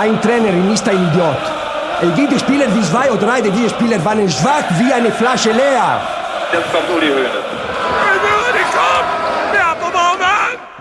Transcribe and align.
Ein 0.00 0.18
Trainerin 0.22 0.72
ist 0.72 0.88
ein 0.88 0.96
Idiot. 0.96 1.36
Gibt 2.16 2.40
Spieler 2.40 2.74
wie 2.74 2.80
zwei 2.80 3.10
oder 3.10 3.26
drei, 3.26 3.42
diese 3.42 3.68
Spieler 3.68 4.02
waren 4.02 4.30
schwach 4.30 4.64
wie 4.78 4.90
eine 4.90 5.12
Flasche 5.12 5.52
leer. 5.52 6.00
Jetzt 6.54 6.72
kommt 6.72 6.88
Uli 6.96 7.08
Hoeneß. 7.12 7.30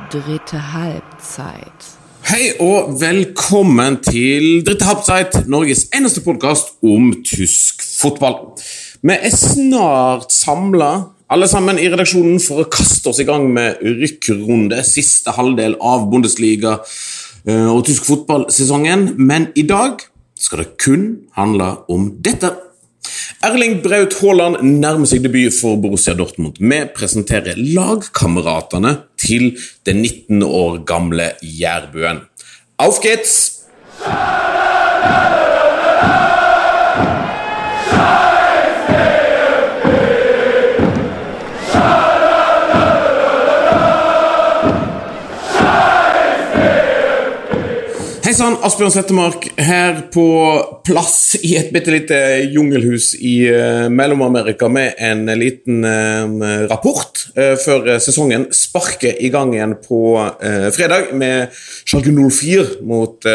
Dritte 0.10 0.74
Halbzeit. 0.74 1.82
Hei 2.30 2.54
og 2.60 3.02
velkommen 3.02 4.02
til 4.02 4.64
Dritte 4.64 4.86
Halbzeit, 4.86 5.48
Norges 5.48 5.90
eneste 5.92 6.22
podkast 6.22 6.78
om 6.82 7.12
tysk 7.22 7.84
fotball. 7.84 8.56
Vi 9.02 9.20
er 9.20 9.36
snart 9.36 10.32
samla, 10.32 11.10
alle 11.28 11.48
sammen 11.52 11.78
i 11.78 11.92
redaksjonen, 11.92 12.40
for 12.40 12.64
å 12.64 12.72
kaste 12.72 13.12
oss 13.12 13.20
i 13.20 13.28
gang 13.28 13.52
med 13.52 13.84
rykkrunde, 13.84 14.80
siste 14.88 15.36
halvdel 15.36 15.76
av 15.84 16.08
Bundesliga 16.08 16.80
og 17.70 17.84
tysk 17.88 18.08
fotballsesongen. 18.10 19.14
Men 19.18 19.50
i 19.56 19.66
dag 19.68 20.02
skal 20.40 20.64
det 20.64 20.74
kun 20.82 21.06
handle 21.38 21.72
om 21.92 22.12
dette. 22.26 22.52
Erling 23.46 23.80
Braut 23.84 24.18
Haaland 24.20 24.60
nærmer 24.82 25.08
seg 25.10 25.24
debut 25.24 25.56
for 25.56 25.80
Borussia 25.82 26.16
Dortmund. 26.18 26.60
Vi 26.60 26.82
presenterer 26.96 27.58
lagkameratene 27.58 28.96
til 29.20 29.54
den 29.88 30.04
19 30.04 30.44
år 30.44 30.82
gamle 30.90 31.34
jærbuen. 31.42 32.26
Auf 32.80 33.00
geht's! 33.04 33.66
Hei 34.00 35.49
Asbjørn 48.60 48.92
Settemark 48.92 49.46
her 49.62 50.02
på 50.12 50.24
plass 50.84 51.38
i 51.40 51.54
et 51.60 51.70
bitte 51.72 51.94
lite 51.94 52.18
jungelhus 52.52 53.14
i 53.16 53.34
uh, 53.48 53.86
Mellom-Amerika 53.94 54.68
med 54.72 55.00
en 55.00 55.24
liten 55.40 55.86
uh, 55.86 56.66
rapport 56.68 57.22
uh, 57.38 57.56
før 57.62 57.94
sesongen 58.04 58.50
sparker 58.56 59.16
i 59.16 59.32
gang 59.32 59.54
igjen 59.56 59.78
på 59.84 60.02
fredag 60.76 61.14
med 61.18 61.54
Schalke 61.88 62.12
04 62.12 62.82
mot 62.88 63.26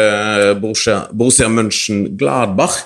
Borussia, 0.61 1.05
Borussia 1.11 1.49
München-Gladbach. 1.49 2.77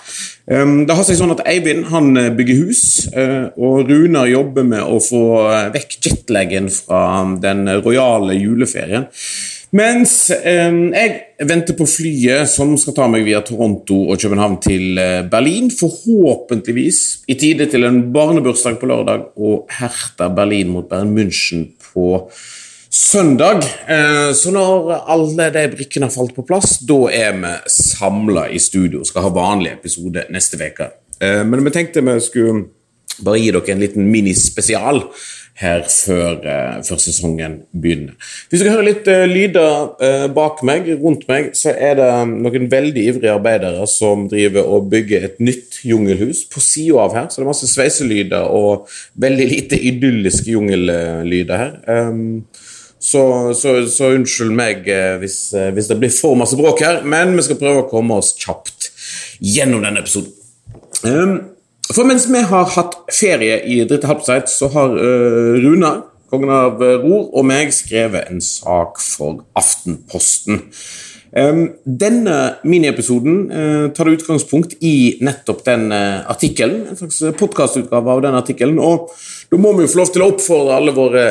Um, 0.49 0.83
det 0.87 0.95
har 0.95 1.05
seg 1.05 1.19
sånn 1.19 1.35
at 1.35 1.43
Eivind 1.49 1.89
han 1.91 2.13
bygger 2.37 2.63
hus, 2.63 2.83
og 3.59 3.89
Runar 3.89 4.29
jobber 4.31 4.67
med 4.67 4.83
å 4.83 4.99
få 5.03 5.23
vekk 5.75 5.99
jetlaggen 6.07 6.71
fra 6.73 7.03
den 7.41 7.67
rojale 7.83 8.37
juleferien. 8.39 9.09
Mens 9.75 10.31
eh, 10.33 10.71
jeg 10.73 11.45
venter 11.45 11.75
på 11.77 11.85
flyet 11.85 12.49
som 12.49 12.71
skal 12.81 12.95
ta 12.97 13.05
meg 13.11 13.25
via 13.27 13.43
Toronto 13.45 13.99
og 14.09 14.17
København 14.17 14.57
til 14.65 14.97
eh, 14.97 15.21
Berlin. 15.29 15.69
Forhåpentligvis 15.69 17.01
i 17.29 17.37
tide 17.37 17.67
til 17.69 17.85
en 17.85 18.01
barnebursdag 18.13 18.79
på 18.81 18.89
lørdag 18.89 19.27
og 19.37 19.69
Hertha 19.77 20.31
Berlin 20.33 20.73
mot 20.73 20.89
Bern 20.89 21.13
München 21.13 21.67
på 21.91 22.25
søndag. 22.89 23.61
Eh, 23.85 24.31
så 24.33 24.55
når 24.55 24.89
alle 25.05 25.51
de 25.53 25.67
brikkene 25.75 26.09
har 26.09 26.17
falt 26.17 26.33
på 26.33 26.47
plass, 26.49 26.79
da 26.81 27.03
er 27.13 27.37
vi 27.37 27.53
samla 27.69 28.47
i 28.49 28.57
studio 28.63 29.03
og 29.03 29.11
skal 29.11 29.27
ha 29.27 29.35
vanlig 29.37 29.75
episode 29.77 30.25
neste 30.33 30.57
uke. 30.57 30.89
Eh, 31.21 31.43
men 31.45 31.61
vi 31.67 31.77
tenkte 31.77 32.01
vi 32.09 32.17
skulle 32.25 32.65
bare 33.21 33.37
gi 33.37 33.51
dere 33.53 33.73
en 33.75 33.85
liten 33.85 34.09
minispesial 34.09 35.05
her 35.59 35.83
før, 35.91 36.37
uh, 36.39 36.79
før, 36.87 36.99
sesongen 37.03 37.57
begynner. 37.75 38.15
Hvis 38.49 38.61
dere 38.63 38.77
hører 38.77 38.87
litt 38.87 39.09
uh, 39.11 39.25
lyder 39.27 39.89
uh, 39.99 40.27
bak 40.31 40.61
meg, 40.67 40.87
rundt 41.01 41.25
meg, 41.27 41.51
så 41.57 41.73
er 41.75 41.97
det 41.99 42.07
noen 42.31 42.69
veldig 42.71 43.03
ivrige 43.11 43.35
arbeidere 43.35 43.83
som 43.91 44.27
driver 44.31 44.69
og 44.71 44.87
bygger 44.93 45.27
et 45.27 45.43
nytt 45.43 45.81
jungelhus 45.83 46.45
på 46.51 46.63
sida 46.63 47.03
av 47.03 47.17
her. 47.17 47.27
Så 47.27 47.41
det 47.41 47.45
er 47.45 47.51
masse 47.51 47.71
sveiselyder 47.71 48.47
og 48.55 48.87
veldig 49.19 49.49
lite 49.51 49.81
idylliske 49.91 50.55
jungellyder 50.55 51.63
her. 51.65 51.77
Um, 51.91 52.47
så, 52.99 53.21
så, 53.55 53.77
så, 53.87 54.13
unnskyld 54.15 54.51
meg 54.51 54.87
hvis, 55.21 55.37
hvis, 55.55 55.87
det 55.87 55.95
blir 56.01 56.11
for 56.11 56.35
masse 56.39 56.57
bråk 56.59 56.83
her, 56.83 57.03
men 57.07 57.31
vi 57.37 57.45
skal 57.47 57.59
prøve 57.59 57.85
å 57.85 57.91
komme 57.91 58.17
oss 58.19 58.33
kjapt 58.39 58.89
gjennom 59.39 59.83
denne 59.83 60.03
episoden. 60.03 60.35
Um, 61.07 61.37
for 61.95 62.07
mens 62.09 62.27
vi 62.29 62.43
har 62.51 62.71
hatt 62.75 62.97
ferie 63.13 63.59
i 63.65 63.81
Dritte 63.89 64.09
Halbseit, 64.09 64.49
så 64.51 64.69
har 64.73 64.95
uh, 64.95 65.57
Runar, 65.63 66.03
kongen 66.29 66.51
av 66.53 66.81
Ror, 66.81 67.29
og 67.33 67.45
meg 67.49 67.73
skrevet 67.73 68.29
en 68.29 68.41
sak 68.43 69.01
for 69.01 69.43
Aftenposten. 69.57 70.67
Um, 71.29 71.59
denne 71.85 72.35
miniepisoden 72.65 73.35
uh, 73.51 73.87
tar 73.93 74.09
utgangspunkt 74.09 74.73
i 74.81 75.19
nettopp 75.21 75.61
den 75.67 75.91
uh, 75.93 76.25
artikkelen. 76.31 76.87
En 76.89 76.97
slags 76.97 77.19
podkastutgave 77.37 78.15
av 78.15 78.23
den 78.25 78.37
artikkelen. 78.39 78.79
Og 78.81 79.11
da 79.51 79.59
må 79.61 79.75
vi 79.77 79.85
jo 79.85 79.91
få 79.91 80.01
lov 80.01 80.09
til 80.13 80.25
å 80.25 80.31
oppfordre 80.31 80.79
alle 80.79 80.95
våre 80.97 81.23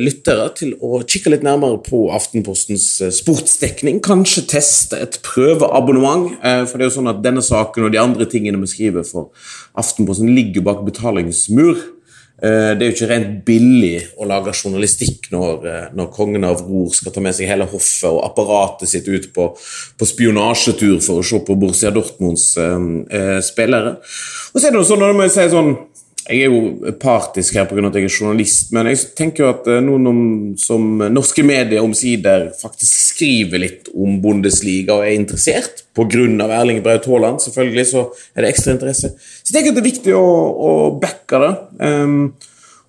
lyttere 0.00 0.50
til 0.56 0.74
å 0.84 1.00
kikke 1.08 1.32
litt 1.32 1.44
nærmere 1.46 1.80
på 1.84 2.06
Aftenpostens 2.16 2.86
sportsdekning. 3.18 4.02
Kanskje 4.04 4.46
teste 4.52 5.00
et 5.00 5.20
prøveabonnement. 5.24 6.38
For 6.40 6.76
det 6.76 6.86
er 6.86 6.90
jo 6.90 6.96
sånn 6.98 7.12
at 7.12 7.20
denne 7.24 7.44
saken 7.44 7.88
og 7.88 7.92
de 7.92 8.00
andre 8.00 8.28
tingene 8.32 8.60
vi 8.62 8.70
skriver 8.72 9.04
for 9.08 9.28
Aftenposten, 9.76 10.32
ligger 10.36 10.64
bak 10.64 10.86
betalingsmur. 10.88 11.76
Eh, 12.36 12.72
det 12.76 12.84
er 12.84 12.90
jo 12.90 12.94
ikke 12.94 13.08
rent 13.08 13.28
billig 13.46 13.94
å 14.20 14.26
lage 14.28 14.52
journalistikk 14.52 15.30
når, 15.32 15.62
eh, 15.70 15.84
når 15.96 16.10
kongen 16.12 16.44
av 16.44 16.60
Ror 16.66 16.90
skal 16.92 17.14
ta 17.14 17.22
med 17.24 17.32
seg 17.32 17.48
hele 17.48 17.64
hoffet 17.64 18.10
og 18.10 18.20
apparatet 18.26 18.90
sitt 18.90 19.08
ut 19.08 19.30
på, 19.32 19.46
på 19.96 20.08
spionasjetur 20.08 21.00
for 21.00 21.22
å 21.22 21.24
se 21.24 21.40
på 21.40 21.56
Borussia 21.56 21.92
Dortmunds 21.94 22.50
eh, 22.60 23.40
spillere. 23.40 23.96
Og 24.52 24.60
så 24.60 24.66
er 24.66 24.74
det 24.74 24.76
noe 24.76 24.88
sånn, 24.88 25.00
når 25.00 25.24
jeg 25.24 25.36
si 25.38 25.48
sånn 25.54 25.72
jeg 26.26 26.42
er 26.42 26.50
jo 26.50 26.92
partisk 26.98 27.54
her 27.54 27.68
pga. 27.70 27.84
at 27.86 27.98
jeg 27.98 28.08
er 28.08 28.14
journalist, 28.20 28.72
men 28.74 28.88
jeg 28.90 28.98
tenker 29.18 29.44
jo 29.44 29.50
at 29.52 29.68
noen 29.84 30.10
om, 30.10 30.22
som 30.58 30.98
norske 31.12 31.44
medier 31.46 31.84
omsider 31.84 32.48
faktisk 32.58 33.12
skriver 33.12 33.62
litt 33.62 33.90
om 33.94 34.18
Bundesliga 34.22 34.96
og 34.96 35.06
er 35.06 35.14
interessert, 35.14 35.84
pga. 35.94 36.24
Erling 36.48 36.82
Braut 36.82 37.06
Haaland, 37.06 37.38
selvfølgelig, 37.44 37.86
så 37.92 38.08
er 38.34 38.42
det 38.42 38.50
ekstra 38.50 38.74
interesse. 38.74 39.12
Så 39.16 39.52
jeg 39.52 39.58
tenker 39.58 39.74
at 39.74 39.78
det 39.78 39.84
er 39.84 39.92
viktig 39.92 40.16
å, 40.18 40.26
å 40.26 40.72
backe 41.02 41.42
det, 41.44 41.52
um, 41.86 42.18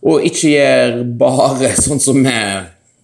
og 0.07 0.25
ikke 0.25 0.55
gjøre 0.55 1.05
bare 1.21 1.75
sånn 1.85 2.01
som 2.01 2.25
vi 2.25 2.41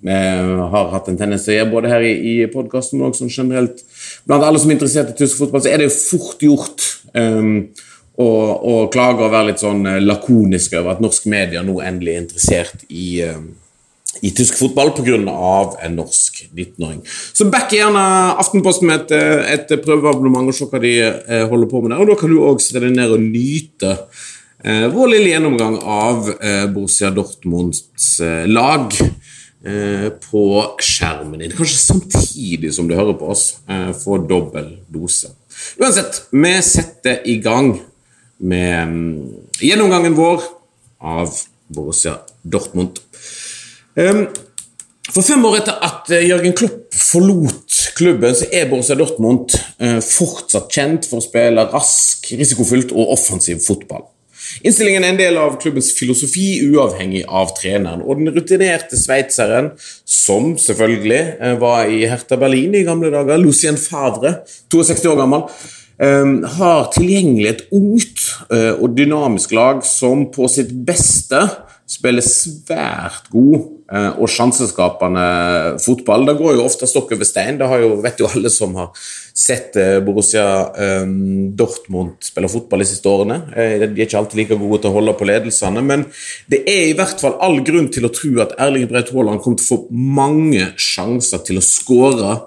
vi 0.04 0.12
har 0.12 0.90
hatt 0.92 1.06
en 1.08 1.16
tendens 1.16 1.46
til 1.46 1.54
å 1.54 1.56
gjøre, 1.56 1.72
både 1.72 1.92
her 1.94 2.04
i, 2.04 2.12
i 2.12 2.34
podkasten 2.52 3.00
og 3.06 3.16
generelt 3.24 3.86
blant 4.28 4.44
alle 4.44 4.60
som 4.60 4.68
er 4.68 4.76
interessert 4.76 5.14
i 5.14 5.16
tysk 5.22 5.40
fotball, 5.40 5.64
så 5.64 5.72
er 5.72 5.80
det 5.80 5.88
jo 5.88 5.94
fort 5.96 6.44
gjort. 6.44 6.88
Um, 7.16 7.70
og, 8.22 8.66
og 8.70 8.92
klage 8.94 9.26
og 9.26 9.34
være 9.34 9.50
litt 9.50 9.62
sånn 9.64 9.86
eh, 9.90 10.02
lakonisk 10.04 10.76
over 10.78 10.94
at 10.94 11.04
norsk 11.04 11.26
media 11.34 11.64
nå 11.66 11.80
endelig 11.82 12.14
er 12.14 12.22
interessert 12.22 12.84
i, 12.90 13.08
eh, 13.26 13.40
i 14.22 14.30
tysk 14.38 14.60
fotball 14.60 14.94
pga. 14.94 15.18
en 15.18 15.96
norsk 15.98 16.44
19-åring. 16.54 17.02
Så 17.34 17.50
back 17.50 17.74
gjerne 17.74 18.04
Aftenposten 18.38 18.88
med 18.88 19.02
et, 19.02 19.12
eh, 19.18 19.54
et 19.56 19.74
prøveabonnement 19.82 20.48
og 20.48 20.54
se 20.54 20.70
hva 20.70 20.82
de 20.82 20.94
holder 21.50 21.70
på 21.72 21.82
med 21.82 21.92
der. 21.92 22.02
Og 22.02 22.08
da 22.08 22.20
kan 22.20 22.30
du 22.30 22.44
òg 22.46 22.62
sitte 22.62 22.84
deg 22.84 22.94
ned 22.96 23.16
og 23.16 23.22
nyte 23.22 23.98
eh, 24.64 24.88
vår 24.94 25.16
lille 25.16 25.34
gjennomgang 25.34 25.80
av 25.82 26.30
eh, 26.38 26.66
Borussia 26.70 27.10
Dortmunds 27.10 28.20
eh, 28.22 28.46
lag 28.48 28.94
på 29.64 30.42
skjermen 30.84 31.40
din. 31.40 31.54
Kanskje 31.56 31.78
samtidig 31.80 32.74
som 32.76 32.84
du 32.84 32.98
hører 32.98 33.16
på 33.16 33.30
oss. 33.32 33.62
Få 33.96 34.18
dobbel 34.28 34.74
dose. 34.92 35.30
Uansett, 35.80 36.18
vi 36.36 36.52
setter 36.68 37.22
i 37.32 37.38
gang 37.40 37.70
med 38.44 38.92
mm, 38.92 39.18
gjennomgangen 39.64 40.18
vår 40.18 40.44
av 41.04 41.32
Borussia 41.74 42.18
Dortmund. 42.44 43.00
For 45.14 45.26
fem 45.26 45.44
år 45.46 45.60
etter 45.60 45.78
at 45.84 46.10
eh, 46.16 46.26
Jørgen 46.30 46.56
Klopp 46.58 46.96
forlot 46.96 47.80
klubben, 47.98 48.34
så 48.36 48.48
er 48.56 48.70
Borussia 48.72 48.96
Dortmund 48.98 49.54
eh, 49.78 50.00
fortsatt 50.04 50.72
kjent 50.72 51.08
for 51.10 51.20
å 51.20 51.26
spille 51.26 51.68
rask, 51.74 52.32
risikofylt 52.40 52.94
og 52.96 53.12
offensiv 53.18 53.62
fotball. 53.66 54.08
Innstillingen 54.64 55.06
er 55.06 55.14
en 55.14 55.20
del 55.20 55.38
av 55.40 55.56
klubbens 55.62 55.90
filosofi, 55.98 56.62
uavhengig 56.68 57.24
av 57.26 57.54
treneren. 57.58 58.04
Og 58.06 58.20
den 58.20 58.32
rutinerte 58.36 59.00
sveitseren, 59.00 59.72
som 60.06 60.54
selvfølgelig 60.62 61.22
eh, 61.36 61.56
var 61.62 61.92
i 61.92 62.04
Hertha 62.10 62.40
Berlin 62.40 62.76
i 62.80 62.86
gamle 62.88 63.12
dager, 63.14 63.42
Lucien 63.42 63.80
Favre, 63.80 64.38
62 64.74 65.12
år 65.12 65.20
gammel, 65.20 65.48
har 66.58 66.90
tilgjengelig 66.94 67.52
et 67.52 67.68
ungt 67.76 68.26
eh, 68.54 68.74
og 68.74 68.96
dynamisk 68.98 69.54
lag 69.56 69.84
som 69.88 70.28
på 70.34 70.50
sitt 70.52 70.74
beste 70.88 71.44
spiller 71.94 72.24
svært 72.26 73.28
god 73.34 73.58
eh, 73.92 74.10
og 74.18 74.32
sjanseskapende 74.32 75.26
fotball. 75.84 76.26
Det 76.30 76.36
går 76.40 76.56
jo 76.58 76.66
ofte 76.66 76.88
stokk 76.90 77.14
over 77.16 77.28
stein. 77.28 77.60
Det 77.60 77.68
jo, 77.84 77.92
vet 78.04 78.24
jo 78.24 78.30
alle 78.32 78.52
som 78.54 78.74
har 78.80 78.90
sett 78.98 79.78
eh, 79.80 80.00
Borussia 80.04 80.46
um, 81.04 81.52
Dortmund 81.58 82.16
spille 82.26 82.50
fotball 82.52 82.84
de 82.84 82.90
siste 82.90 83.10
årene. 83.10 83.40
De 83.54 83.92
er 83.92 84.08
ikke 84.08 84.20
alltid 84.22 84.42
like 84.42 84.60
gode 84.62 84.82
til 84.84 84.92
å 84.92 84.98
holde 84.98 85.18
på 85.20 85.28
ledelsene, 85.30 85.84
men 85.86 86.08
det 86.52 86.64
er 86.70 86.88
i 86.90 86.98
hvert 86.98 87.22
fall 87.22 87.38
all 87.44 87.60
grunn 87.66 87.92
til 87.94 88.08
å 88.08 88.14
tro 88.14 88.34
at 88.44 88.56
Erling 88.62 88.90
Braut 88.90 89.14
Haaland 89.14 89.44
kommer 89.44 89.62
til 89.62 89.68
å 89.68 89.74
få 89.76 89.82
mange 89.92 90.72
sjanser 90.80 91.44
til 91.46 91.62
å 91.62 91.68
skåre 91.68 92.40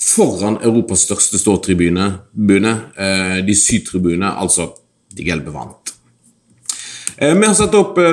foran 0.00 0.56
Europas 0.62 1.00
største 1.06 1.38
ståtribune, 1.40 2.20
eh, 2.96 3.44
de 3.46 3.54
sydtribune, 3.56 4.28
altså 4.28 4.74
de 5.16 5.24
gelbe 5.24 5.50
vant. 5.54 5.92
Eh, 7.16 7.34
vi 7.34 7.46
har 7.46 7.54
satt 7.56 7.74
opp 7.74 7.98
eh, 7.98 8.04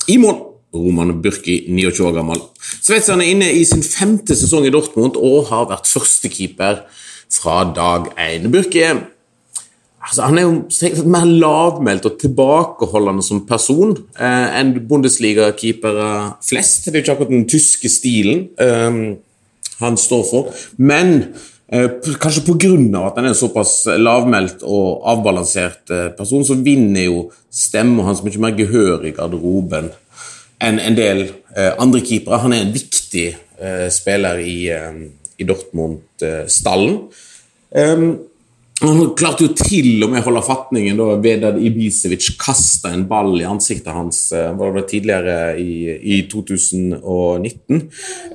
I 0.09 0.17
mål 0.17 0.39
Roman 0.73 1.13
Burki, 1.21 1.59
29 1.69 2.07
år 2.09 2.17
gammel. 2.17 2.41
Sveitseren 2.57 3.21
er 3.21 3.29
inne 3.35 3.51
i 3.53 3.61
sin 3.69 3.85
femte 3.85 4.33
sesong 4.39 4.65
i 4.65 4.73
Dortmund 4.73 5.19
og 5.21 5.51
har 5.51 5.69
vært 5.69 5.93
førstekeeper 5.93 6.81
fra 7.37 7.59
dag 7.77 8.09
én. 8.17 8.49
Burki 8.49 8.81
er 8.81 9.05
Altså, 10.07 10.23
han 10.23 10.37
er 10.39 10.45
jo 10.45 11.03
mer 11.11 11.25
lavmælt 11.27 12.05
og 12.07 12.15
tilbakeholdende 12.21 13.23
som 13.25 13.43
person 13.47 13.91
eh, 14.15 14.59
enn 14.59 14.77
Bundesliga-keepere 14.87 16.07
flest. 16.47 16.85
Det 16.85 16.93
er 16.93 17.01
jo 17.01 17.03
ikke 17.03 17.15
akkurat 17.17 17.33
den 17.33 17.47
tyske 17.51 17.91
stilen 17.91 18.45
eh, 18.61 19.17
han 19.81 19.99
står 19.99 20.23
for. 20.29 20.53
Men 20.79 21.13
eh, 21.67 21.89
kanskje 22.23 22.45
pga. 22.47 22.71
at 23.03 23.19
han 23.19 23.25
er 23.25 23.33
en 23.33 23.41
såpass 23.41 23.83
lavmælt 23.99 24.63
og 24.63 25.03
avbalansert 25.11 25.91
eh, 25.91 26.07
person, 26.17 26.45
så 26.45 26.55
vinner 26.55 27.09
jo 27.09 27.27
stemmen 27.51 28.05
hans 28.07 28.23
mye 28.23 28.39
mer 28.39 28.55
gehør 28.55 29.03
i 29.03 29.11
garderoben 29.11 29.91
enn 30.63 30.79
en 30.79 30.97
del 30.97 31.25
eh, 31.55 31.73
andre 31.77 32.01
keepere. 32.01 32.41
Han 32.45 32.55
er 32.55 32.63
en 32.63 32.73
viktig 32.73 33.27
eh, 33.59 33.87
spiller 33.93 34.39
i, 34.39 34.57
eh, 34.71 35.03
i 35.37 35.45
Dortmund-stallen. 35.45 36.97
Um, 37.75 38.09
han 38.77 39.15
klarte 39.17 39.47
jo 39.47 39.53
til 39.57 40.03
og 40.05 40.11
med 40.11 40.21
å 40.21 40.27
holde 40.27 40.43
fatningen 40.45 40.99
da 40.99 41.15
Vedad 41.21 41.55
Ibisevic 41.57 42.27
kasta 42.37 42.91
en 42.93 43.07
ball 43.09 43.31
i 43.39 43.47
ansiktet 43.47 43.89
hans 43.89 44.19
eh, 44.37 44.51
var 44.53 44.75
det 44.75 44.83
tidligere 44.91 45.37
i, 45.57 45.95
i 45.97 46.19
2019. 46.29 47.81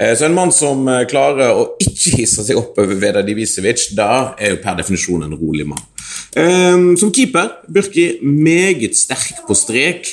Eh, 0.00 0.16
så 0.18 0.26
en 0.26 0.34
mann 0.34 0.50
som 0.54 0.82
eh, 0.90 1.04
klarer 1.10 1.54
å 1.54 1.68
ikke 1.78 2.16
hisse 2.18 2.42
seg 2.48 2.58
opp 2.58 2.82
over 2.82 2.98
Vedad 2.98 3.30
Ibisevic, 3.30 3.92
da 3.94 4.34
er 4.34 4.56
jo 4.56 4.60
per 4.64 4.80
definisjon 4.82 5.22
en 5.28 5.38
rolig 5.38 5.68
mann. 5.70 5.86
Som 6.32 7.12
keeper 7.14 7.48
Burki 7.72 8.18
meget 8.24 8.96
sterk 8.98 9.44
på 9.46 9.54
strek 9.56 10.08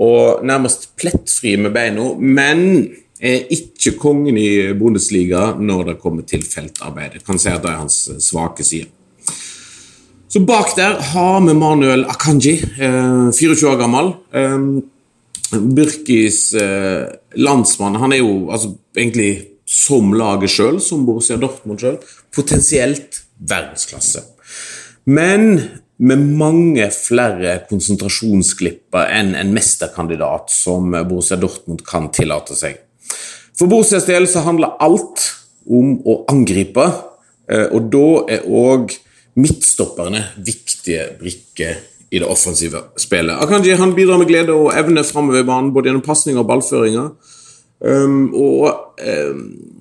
og 0.00 0.44
nærmest 0.46 0.92
plettfri 1.00 1.56
med 1.60 1.74
beina, 1.74 2.12
men 2.16 2.64
er 3.22 3.50
ikke 3.52 3.96
kongen 4.00 4.38
i 4.38 4.72
Bundesliga 4.78 5.52
når 5.58 5.92
det 5.92 6.00
kommer 6.02 6.26
til 6.28 6.44
feltarbeidet. 6.46 7.24
Kan 7.26 7.40
si 7.40 7.50
at 7.50 7.64
det 7.64 7.72
er 7.72 7.82
hans 7.82 8.04
svake 8.22 8.66
side. 8.66 8.90
Så 10.32 10.40
bak 10.40 10.70
der 10.76 10.94
har 11.12 11.40
vi 11.44 11.52
Manuel 11.52 12.06
Akanji, 12.08 12.54
24 12.56 13.50
eh, 13.52 13.64
år 13.68 13.74
gammel. 13.76 14.06
Birkis 14.32 15.74
Burkis 15.76 16.38
eh, 16.56 17.04
landsmann. 17.36 17.98
Han 18.00 18.14
er 18.16 18.22
jo 18.22 18.30
altså, 18.48 18.70
egentlig 18.96 19.58
som 19.68 20.14
laget 20.16 20.54
sjøl, 20.54 20.78
som 20.80 21.04
Borussia 21.04 21.36
Dortmund 21.36 21.84
sjøl, 21.84 22.00
potensielt 22.32 23.20
verdensklasse. 23.44 24.24
Men 25.04 25.60
med 26.00 26.24
mange 26.40 26.88
flere 26.96 27.58
konsentrasjonsglipper 27.68 29.12
enn 29.12 29.36
en 29.36 29.52
mesterkandidat 29.52 30.48
som 30.48 30.96
Borussia 30.96 31.36
Dortmund 31.36 31.84
kan 31.84 32.08
tillate 32.08 32.56
seg. 32.56 32.80
For 33.52 33.68
Borussias 33.68 34.08
del 34.08 34.24
så 34.24 34.46
handler 34.48 34.78
alt 34.80 35.28
om 35.68 35.98
å 36.08 36.22
angripe, 36.32 36.88
og 37.52 37.80
da 37.92 38.06
er 38.32 38.46
òg 38.48 38.96
midtstopperne 39.38 40.24
viktige 40.44 41.08
brikker 41.20 41.80
i 42.12 42.20
det 42.20 42.28
offensive 42.28 42.82
spillet. 43.00 43.38
Akanji 43.40 43.76
han 43.80 43.94
bidrar 43.96 44.20
med 44.20 44.28
glede 44.28 44.52
og 44.52 44.74
evne 44.76 45.04
framover 45.04 45.40
i 45.40 45.46
banen, 45.48 45.70
både 45.72 45.88
gjennom 45.88 46.04
pasninger 46.04 46.42
og 46.42 46.50
ballføringer. 46.50 47.12
Um, 47.82 48.28
og 48.38 48.98
um, 49.02 49.38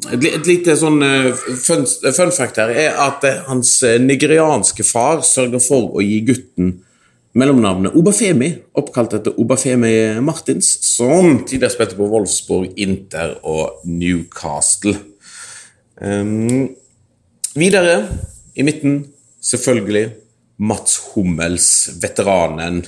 et, 0.09 0.47
lite 0.47 0.73
sånn 0.79 1.03
uh, 1.05 1.27
fun, 1.37 1.83
fun, 1.85 2.31
fact 2.33 2.57
her 2.57 2.71
er 2.73 2.95
at 2.97 3.27
uh, 3.27 3.43
hans 3.51 3.75
uh, 3.85 3.99
nigerianske 4.01 4.81
far 4.87 5.21
sørger 5.27 5.61
for 5.61 5.91
å 5.93 6.01
gi 6.01 6.17
gutten 6.25 6.79
mellomnavnet 7.37 7.93
Obafemi, 7.99 8.49
oppkalt 8.79 9.13
etter 9.19 9.37
Obafemi 9.39 9.93
Martins, 10.23 10.71
som 10.87 11.43
tidligere 11.45 11.75
spilte 11.75 11.99
på 11.99 12.09
Wolfsburg, 12.09 12.73
Inter 12.81 13.35
og 13.45 13.83
Newcastle. 13.85 14.95
Um, 16.01 16.71
videre 17.53 17.99
i 18.57 18.65
midten 18.65 19.03
selvfølgelig 19.41 20.05
Mats 20.61 20.99
Hummels, 21.11 21.67
veteranen, 22.01 22.83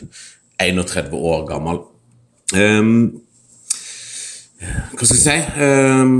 31 0.62 1.18
år 1.18 1.48
gammel. 1.50 1.82
Um, 2.54 2.94
hva 4.94 5.08
skal 5.08 5.18
jeg 5.18 5.24
si 5.24 5.38
um, 5.66 6.14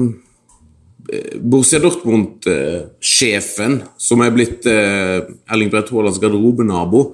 Borussia 1.44 1.82
Dortmund-sjefen, 1.84 3.78
som 4.02 4.24
er 4.24 4.34
blitt 4.34 4.66
uh, 4.72 5.30
Erling 5.52 5.72
Braut 5.72 5.92
Haalands 5.94 6.20
garderobenabo, 6.22 7.06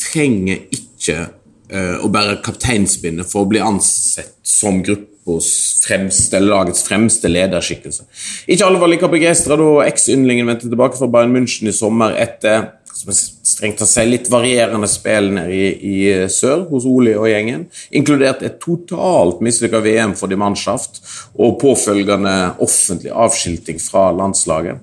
trenger 0.00 0.64
ikke 0.72 1.26
å 1.72 2.08
bære 2.12 2.40
kapteinsbindet 2.44 3.30
for 3.30 3.44
å 3.44 3.48
bli 3.48 3.62
ansett 3.64 4.34
som 4.46 4.82
gruppes 4.84 5.48
fremste, 5.86 6.40
lagets 6.42 6.84
fremste 6.84 7.30
lederskikkelse. 7.30 8.04
Ikke 8.50 8.66
alle 8.66 8.82
var 8.82 8.90
like 8.90 9.10
begeistra 9.12 9.56
da 9.60 9.70
eks-yndlingen 9.86 10.48
vendte 10.50 10.68
tilbake 10.68 10.98
fra 10.98 11.08
Bayern 11.10 11.34
München 11.36 11.70
i 11.70 11.76
sommer 11.76 12.16
etter 12.20 12.70
strengt 12.92 13.78
tatt 13.80 13.90
si 13.90 14.04
litt 14.06 14.28
varierende 14.30 14.88
spill 14.90 15.30
nede 15.34 15.54
i, 15.56 15.68
i, 15.72 16.02
sør 16.30 16.66
hos 16.70 16.86
Oli 16.88 17.14
og 17.16 17.28
gjengen, 17.30 17.64
inkludert 17.94 18.44
et 18.44 18.58
totalt 18.62 19.40
mislykka 19.44 19.80
VM 19.82 20.14
for 20.18 20.30
de 20.30 20.38
mannschaft 20.38 21.00
og 21.34 21.58
påfølgende 21.62 22.34
offentlig 22.62 23.12
avskilting 23.12 23.80
fra 23.82 24.10
landslaget. 24.16 24.82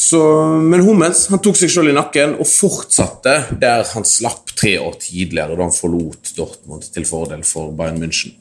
Så, 0.00 0.20
men 0.64 0.80
Hummels 0.86 1.26
han 1.28 1.42
tok 1.44 1.58
seg 1.60 1.72
selv 1.74 1.90
i 1.90 1.96
nakken 1.96 2.38
og 2.40 2.48
fortsatte 2.48 3.34
der 3.60 3.82
han 3.90 4.06
slapp 4.08 4.54
tre 4.56 4.78
år 4.80 4.94
tidligere, 5.02 5.56
da 5.58 5.66
han 5.66 5.74
forlot 5.74 6.32
Dortmund 6.38 6.86
til 6.94 7.04
fordel 7.08 7.42
for 7.44 7.74
Bayern 7.76 8.00
München. 8.00 8.32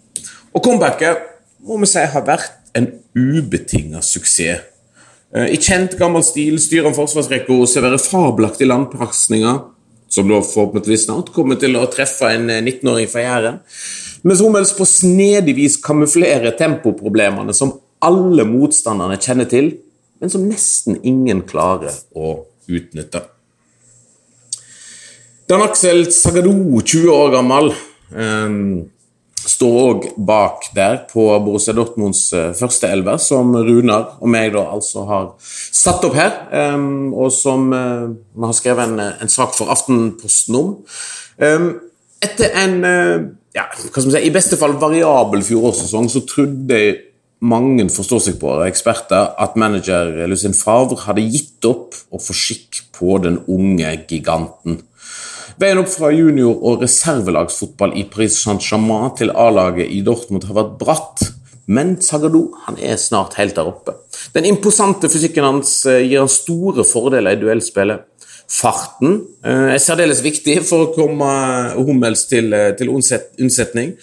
Og 0.56 0.64
comebacket 0.64 1.26
må 1.68 1.82
vi 1.82 1.90
si 1.92 2.06
har 2.14 2.24
vært 2.28 2.56
en 2.80 2.88
ubetinga 3.18 4.00
suksess. 4.06 4.64
Eh, 5.36 5.52
I 5.56 5.60
kjent 5.60 5.98
gammel 6.00 6.24
stil 6.26 6.56
styrer 6.64 6.88
han 6.88 6.98
forsvarsrekka 6.98 7.54
og 7.54 7.68
serverer 7.70 8.02
fabelaktige 8.02 8.70
landpasninger, 8.72 9.60
som 10.10 10.32
da 10.32 10.40
forhåpentligvis 10.42 11.06
snart 11.10 11.34
kommer 11.36 11.60
til 11.60 11.76
å 11.78 11.86
treffe 11.92 12.32
en 12.38 12.48
19-åring 12.48 13.06
eh, 13.10 13.12
fra 13.12 13.26
Jæren. 13.26 13.60
Mens 14.24 14.42
Hummels 14.44 14.72
på 14.76 14.88
snedig 14.88 15.58
vis 15.60 15.78
kamuflerer 15.84 16.56
tempoproblemene 16.60 17.54
som 17.56 17.76
alle 18.04 18.48
motstanderne 18.48 19.20
kjenner 19.20 19.52
til, 19.52 19.74
men 20.20 20.32
som 20.32 20.46
nesten 20.48 21.00
ingen 21.08 21.44
klarer 21.48 21.96
å 22.16 22.44
utnytte. 22.70 23.24
Dan 25.50 25.66
Aksel 25.66 26.06
Sagadou, 26.14 26.78
20 26.84 27.10
år 27.10 27.32
gammel, 27.34 27.72
um, 28.14 28.60
står 29.40 29.78
òg 29.82 30.04
bak 30.28 30.68
der 30.76 31.00
på 31.10 31.24
Borussia 31.42 31.74
Dortmunds 31.74 32.28
eh, 32.38 32.52
første 32.54 32.90
elver, 32.92 33.18
som 33.24 33.56
Runar 33.56 34.20
og 34.20 34.30
meg 34.30 34.52
da 34.54 34.68
altså 34.76 35.08
har 35.10 35.26
satt 35.42 36.06
opp 36.06 36.18
her, 36.20 36.36
um, 36.76 37.16
og 37.18 37.32
som 37.34 37.72
uh, 37.74 38.12
vi 38.12 38.46
har 38.46 38.58
skrevet 38.60 38.92
en, 38.92 39.02
en, 39.24 39.32
sak 39.32 39.56
for 39.58 39.74
Aftenposten 39.74 40.60
om. 40.60 40.74
Um, 41.42 41.70
etter 42.22 42.52
en 42.60 42.82
ja, 43.56 43.64
hva 43.66 44.02
skal 44.04 44.12
si, 44.12 44.22
i 44.28 44.34
beste 44.34 44.60
fall 44.60 44.76
variabel 44.78 45.42
fjorårssesong 45.48 46.10
så 46.12 46.22
trodde 46.28 46.82
mange 47.40 47.88
forstår 47.94 48.22
seg 48.24 48.38
på, 48.42 48.52
eksperter, 48.66 49.34
at 49.40 49.56
manager 49.60 50.12
Lucien 50.28 50.56
Favre 50.56 51.00
hadde 51.06 51.24
gitt 51.24 51.66
opp 51.68 51.96
å 52.12 52.20
få 52.22 52.36
skikk 52.36 52.84
på 52.96 53.18
den 53.24 53.40
unge 53.48 53.94
giganten. 54.10 54.82
Veien 55.60 55.82
opp 55.82 55.90
fra 55.92 56.12
junior- 56.16 56.60
og 56.64 56.84
reservelagsfotball 56.84 57.98
i 58.00 58.06
Paris 58.12 58.38
Saint-Germain 58.44 59.12
til 59.20 59.32
A-laget 59.36 59.92
i 59.92 60.00
Dortmund 60.06 60.48
har 60.48 60.56
vært 60.56 60.78
bratt, 60.80 61.26
men 61.68 61.98
Zagadou 62.02 62.54
han 62.66 62.80
er 62.82 62.96
snart 62.98 63.36
helt 63.40 63.58
der 63.58 63.68
oppe. 63.68 63.98
Den 64.34 64.48
imposante 64.50 65.10
fysikken 65.12 65.46
hans 65.46 65.74
eh, 65.86 66.06
gir 66.08 66.24
han 66.24 66.32
store 66.32 66.86
fordeler 66.88 67.36
i 67.36 67.42
duellspillet. 67.42 68.08
Farten 68.50 69.20
eh, 69.44 69.76
er 69.76 69.84
særdeles 69.84 70.24
viktig 70.26 70.58
for 70.66 70.88
å 70.88 70.94
komme 70.96 71.30
Hummels 71.76 72.24
til, 72.32 72.50
eh, 72.56 72.72
til 72.80 72.90
unnsetning. 72.96 73.94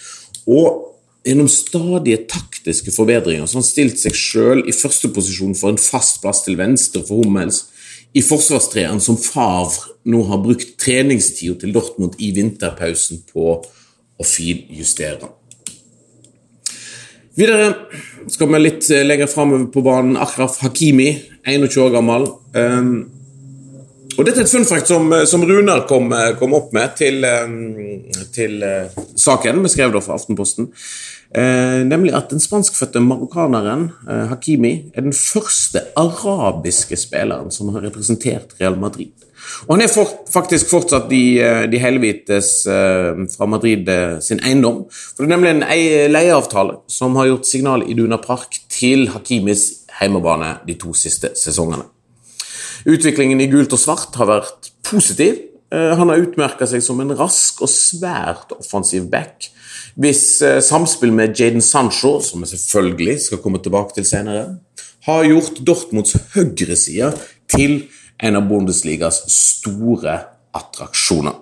Og 0.47 0.85
gjennom 1.27 1.49
stadige 1.51 2.23
taktiske 2.67 2.91
forbedringer 2.91 3.47
så 3.47 3.61
han 3.61 3.65
stilte 3.65 4.01
seg 4.01 4.15
sjøl 4.15 4.61
i 4.67 4.75
første 4.75 5.09
posisjon 5.13 5.55
for 5.55 5.71
en 5.71 5.79
fast 5.79 6.21
plass 6.21 6.43
til 6.43 6.57
venstre 6.59 7.03
for 7.07 7.23
Hummels 7.23 7.67
i 8.15 8.23
forsvarstreeren 8.23 8.99
som 9.03 9.17
Favre 9.17 9.95
nå 10.07 10.23
har 10.27 10.41
brukt 10.43 10.75
treningstida 10.79 11.57
til 11.61 11.73
Dortmund 11.75 12.17
i 12.19 12.31
vinterpausen 12.35 13.23
på 13.31 13.57
å 14.17 14.25
finjustere. 14.25 15.29
Videre 17.37 17.67
skal 18.31 18.49
vi 18.49 18.61
litt 18.63 18.87
lenger 18.89 19.29
framover 19.29 19.67
på 19.69 19.83
banen. 19.85 20.15
Akraf 20.17 20.57
Hakimi, 20.63 21.11
21 21.45 21.83
år 21.83 21.91
gammel. 21.93 22.25
Um, 22.55 22.95
og 24.15 24.25
Dette 24.25 24.41
er 24.41 24.47
et 24.47 24.55
fun 24.55 24.65
som, 24.65 25.13
som 25.29 25.43
Runar 25.45 25.83
kom, 25.85 26.09
kom, 26.39 26.55
opp 26.57 26.71
med 26.73 26.95
til, 26.97 27.27
til 28.33 28.63
uh, 28.65 29.03
saken 29.13 29.61
vi 29.67 29.75
skrev 29.75 29.93
da 29.93 30.01
for 30.01 30.17
Aftenposten. 30.17 30.71
Uh, 31.27 31.83
nemlig 31.83 32.13
at 32.15 32.29
den 32.31 32.39
spanskfødte 32.39 33.01
marokkaneren 33.03 33.89
eh, 34.07 34.29
Hakimi 34.29 34.69
er 34.95 35.03
den 35.03 35.11
første 35.13 35.81
arabiske 35.99 36.95
spilleren 36.95 37.51
som 37.51 37.73
har 37.75 37.83
representert 37.83 38.55
Real 38.61 38.77
Madrid. 38.79 39.11
Og 39.67 39.75
han 39.75 39.83
er 39.83 39.91
for, 39.91 40.07
faktisk 40.31 40.69
fortsatt 40.71 41.09
de, 41.11 41.21
de 41.71 41.79
helhvites 41.79 42.49
fra 42.65 43.47
Madrid 43.47 43.87
sin 44.23 44.41
eiendom. 44.43 44.81
For 44.89 45.23
Det 45.23 45.29
er 45.29 45.35
nemlig 45.35 45.51
en 45.53 46.11
leieavtale 46.11 46.79
som 46.91 47.15
har 47.19 47.29
gjort 47.29 47.47
signal 47.47 47.85
i 47.87 47.95
Duna 47.95 48.19
Park 48.23 48.59
til 48.73 49.07
Hakimis 49.13 49.69
heimebane 49.99 50.57
de 50.67 50.75
to 50.79 50.93
siste 50.97 51.31
sesongene. 51.39 51.87
Utviklingen 52.87 53.41
i 53.41 53.49
gult 53.51 53.73
og 53.75 53.81
svart 53.81 54.15
har 54.19 54.29
vært 54.29 54.71
positiv. 54.87 55.39
Eh, 55.73 55.93
han 55.99 56.11
har 56.11 56.23
utmerka 56.23 56.67
seg 56.69 56.83
som 56.83 56.99
en 57.03 57.15
rask 57.17 57.61
og 57.65 57.71
svært 57.71 58.53
offensiv 58.55 59.09
back. 59.11 59.49
Hvis 59.97 60.41
eh, 60.45 60.59
samspill 60.61 61.11
med 61.15 61.33
Jaden 61.39 61.63
Sancho, 61.65 62.19
som 62.21 62.43
vi 62.43 62.51
selvfølgelig 62.51 63.17
skal 63.23 63.41
komme 63.41 63.61
tilbake 63.63 63.95
til 63.97 64.05
senere, 64.05 64.59
har 65.07 65.25
gjort 65.25 65.61
Dortmunds 65.65 66.13
høyreside 66.35 67.13
til 67.49 67.87
en 68.21 68.37
av 68.37 68.45
Bundesligas 68.49 69.23
store 69.33 70.19
attraksjoner. 70.57 71.39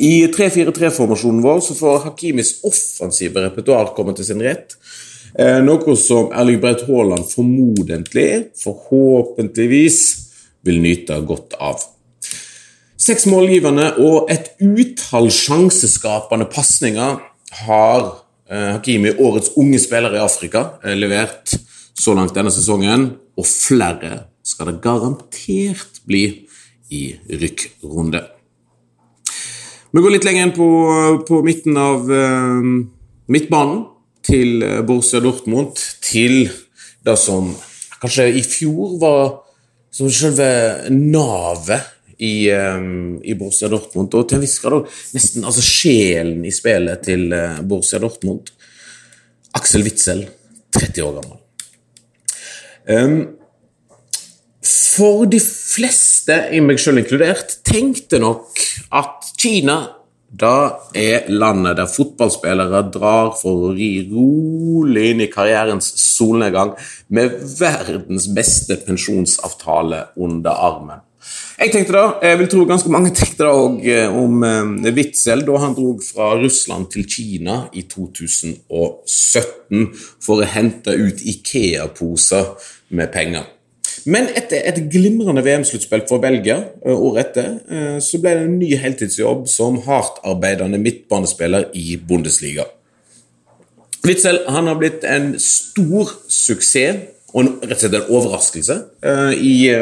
I 0.00 0.26
3-4-3-formasjonen 0.32 1.42
vår 1.44 1.62
så 1.66 1.76
får 1.78 2.04
Hakimis 2.08 2.56
offensive 2.66 3.42
repertoar 3.44 3.92
komme 3.94 4.14
til 4.18 4.26
sin 4.26 4.42
rett. 4.42 4.74
Eh, 5.38 5.60
noe 5.62 5.94
som 5.98 6.30
Erling 6.34 6.58
Braut 6.62 6.82
Haaland 6.88 7.30
formodentlig, 7.30 8.30
forhåpentligvis, 8.58 10.02
vil 10.66 10.82
nyte 10.82 11.22
godt 11.24 11.54
av. 11.62 11.80
Seks 13.00 13.24
målgivende 13.30 13.94
og 14.02 14.28
et 14.32 14.50
utall 14.60 15.30
sjanseskapende 15.32 16.50
pasninger 16.52 17.20
har 17.50 18.02
eh, 18.50 18.72
Hakimi, 18.76 19.12
årets 19.18 19.52
unge 19.60 19.80
spiller 19.82 20.14
i 20.16 20.22
Afrika, 20.22 20.66
eh, 20.84 20.96
levert 20.98 21.54
så 22.00 22.14
langt 22.16 22.34
denne 22.36 22.52
sesongen, 22.54 23.10
og 23.36 23.46
flere 23.46 24.24
skal 24.46 24.70
det 24.70 24.80
garantert 24.84 26.00
bli 26.08 26.24
i 26.90 27.02
rykkrunde. 27.30 28.22
Vi 29.90 30.02
går 30.02 30.14
litt 30.14 30.26
lenger 30.26 30.46
inn 30.46 30.54
på, 30.54 30.68
på 31.26 31.40
midten 31.46 31.78
av 31.80 32.10
eh, 32.14 32.72
midtbanen 33.30 33.84
til 34.26 34.60
Borussia 34.86 35.22
Dortmund, 35.24 35.80
til 36.04 36.50
det 37.06 37.16
som 37.18 37.54
kanskje 38.00 38.28
i 38.36 38.42
fjor 38.44 38.98
var 39.00 39.22
som 39.94 40.10
selve 40.12 40.46
navet 40.92 41.99
i, 42.20 42.50
um, 42.52 43.18
i, 43.24 43.34
Borussia 43.38 43.70
Dortmund. 43.72 44.14
Og 44.14 44.28
til 44.28 44.38
en 44.38 44.44
viss 44.44 44.60
grad 44.62 44.88
nesten 45.16 45.46
altså 45.48 45.64
sjelen 45.64 46.44
i 46.44 46.54
spillet 46.54 47.04
til 47.06 47.28
uh, 47.32 47.60
Borussia 47.66 48.00
Dortmund. 48.02 48.52
Aksel 49.56 49.84
Witzel, 49.86 50.26
30 50.76 51.06
år 51.06 51.20
gammel. 51.20 51.38
Um, 52.90 53.20
for 54.60 55.24
de 55.30 55.40
fleste, 55.40 56.36
i 56.52 56.60
meg 56.62 56.80
selv 56.82 57.00
inkludert, 57.00 57.60
tenkte 57.66 58.20
nok 58.22 58.60
at 59.00 59.32
Kina 59.40 59.80
da 60.30 60.78
er 60.94 61.26
landet 61.26 61.80
der 61.80 61.90
fotballspillere 61.90 62.84
drar 62.94 63.32
for 63.34 63.66
å 63.66 63.72
ri 63.74 63.88
rolig 64.06 65.08
inn 65.10 65.22
i 65.24 65.30
karrierens 65.32 65.88
solnedgang 66.04 66.76
med 67.10 67.34
verdens 67.58 68.28
beste 68.30 68.78
pensjonsavtale 68.84 70.04
under 70.22 70.62
armen. 70.68 71.02
Jeg 71.60 71.74
tenkte 71.74 71.92
da, 71.92 72.02
jeg 72.24 72.38
vil 72.40 72.46
tro 72.48 72.62
ganske 72.64 72.88
mange 72.88 73.10
tenkte 73.12 73.44
da 73.44 73.50
òg 73.52 73.82
eh, 73.84 74.08
om 74.16 74.40
eh, 74.48 74.92
Witzel 74.96 75.42
da 75.44 75.58
han 75.60 75.74
dro 75.76 75.90
fra 76.00 76.30
Russland 76.40 76.88
til 76.94 77.04
Kina 77.04 77.68
i 77.76 77.82
2017 77.84 79.82
for 80.24 80.40
å 80.40 80.48
hente 80.48 80.94
ut 80.96 81.20
Ikea-poser 81.20 82.56
med 82.96 83.12
penger. 83.12 83.44
Men 84.08 84.32
etter 84.32 84.64
et 84.70 84.80
glimrende 84.88 85.44
VM-sluttspill 85.44 86.08
for 86.08 86.24
Belgia 86.24 86.56
eh, 86.80 86.96
året 86.96 87.36
etter, 87.36 88.00
så 88.00 88.16
ble 88.24 88.32
det 88.38 88.48
en 88.48 88.56
ny 88.62 88.72
heltidsjobb 88.80 89.44
som 89.52 89.84
hardtarbeidende 89.84 90.80
midtbanespiller 90.80 91.68
i 91.76 92.00
Bundesliga. 92.00 92.64
Witzel 94.00 94.48
han 94.48 94.64
har 94.64 94.80
blitt 94.80 95.04
en 95.04 95.34
stor 95.36 96.08
suksess, 96.24 97.04
og 97.36 97.60
rett 97.60 97.76
og 97.76 97.80
slett 97.84 98.00
en 98.00 98.08
overraskelse, 98.16 98.76
i 99.36 99.76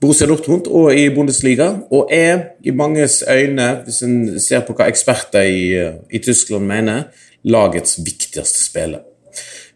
Borussia 0.00 0.28
Dortmund 0.28 0.68
og 0.68 0.90
i 0.92 1.08
Bundesliga, 1.14 1.70
og 1.90 2.10
er 2.12 2.52
i 2.64 2.70
manges 2.70 3.22
øyne, 3.30 3.68
hvis 3.84 4.02
en 4.04 4.16
ser 4.40 4.64
på 4.66 4.76
hva 4.76 4.90
eksperter 4.92 5.48
i, 5.48 5.70
i 6.12 6.20
Tyskland 6.22 6.68
mener, 6.68 7.08
lagets 7.46 7.96
viktigste 8.04 8.60
spiller. 8.66 9.04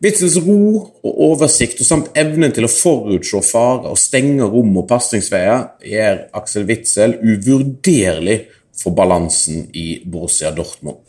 Witzels 0.01 0.39
ro 0.41 0.61
og 1.05 1.19
oversikt 1.27 1.83
og 1.83 1.89
samt 1.89 2.15
evnen 2.17 2.55
til 2.57 2.65
å 2.65 2.73
forutse 2.73 3.43
farer 3.45 3.91
og 3.91 3.99
stenge 4.01 4.47
rom 4.49 4.79
og 4.81 4.87
pasningsveier 4.89 5.67
gjør 5.85 6.23
Aksel 6.41 6.65
Witzel 6.69 7.19
uvurderlig 7.21 8.39
for 8.81 8.97
balansen 8.97 9.67
i 9.77 10.01
Borussia 10.09 10.55
Dortmund. 10.57 11.05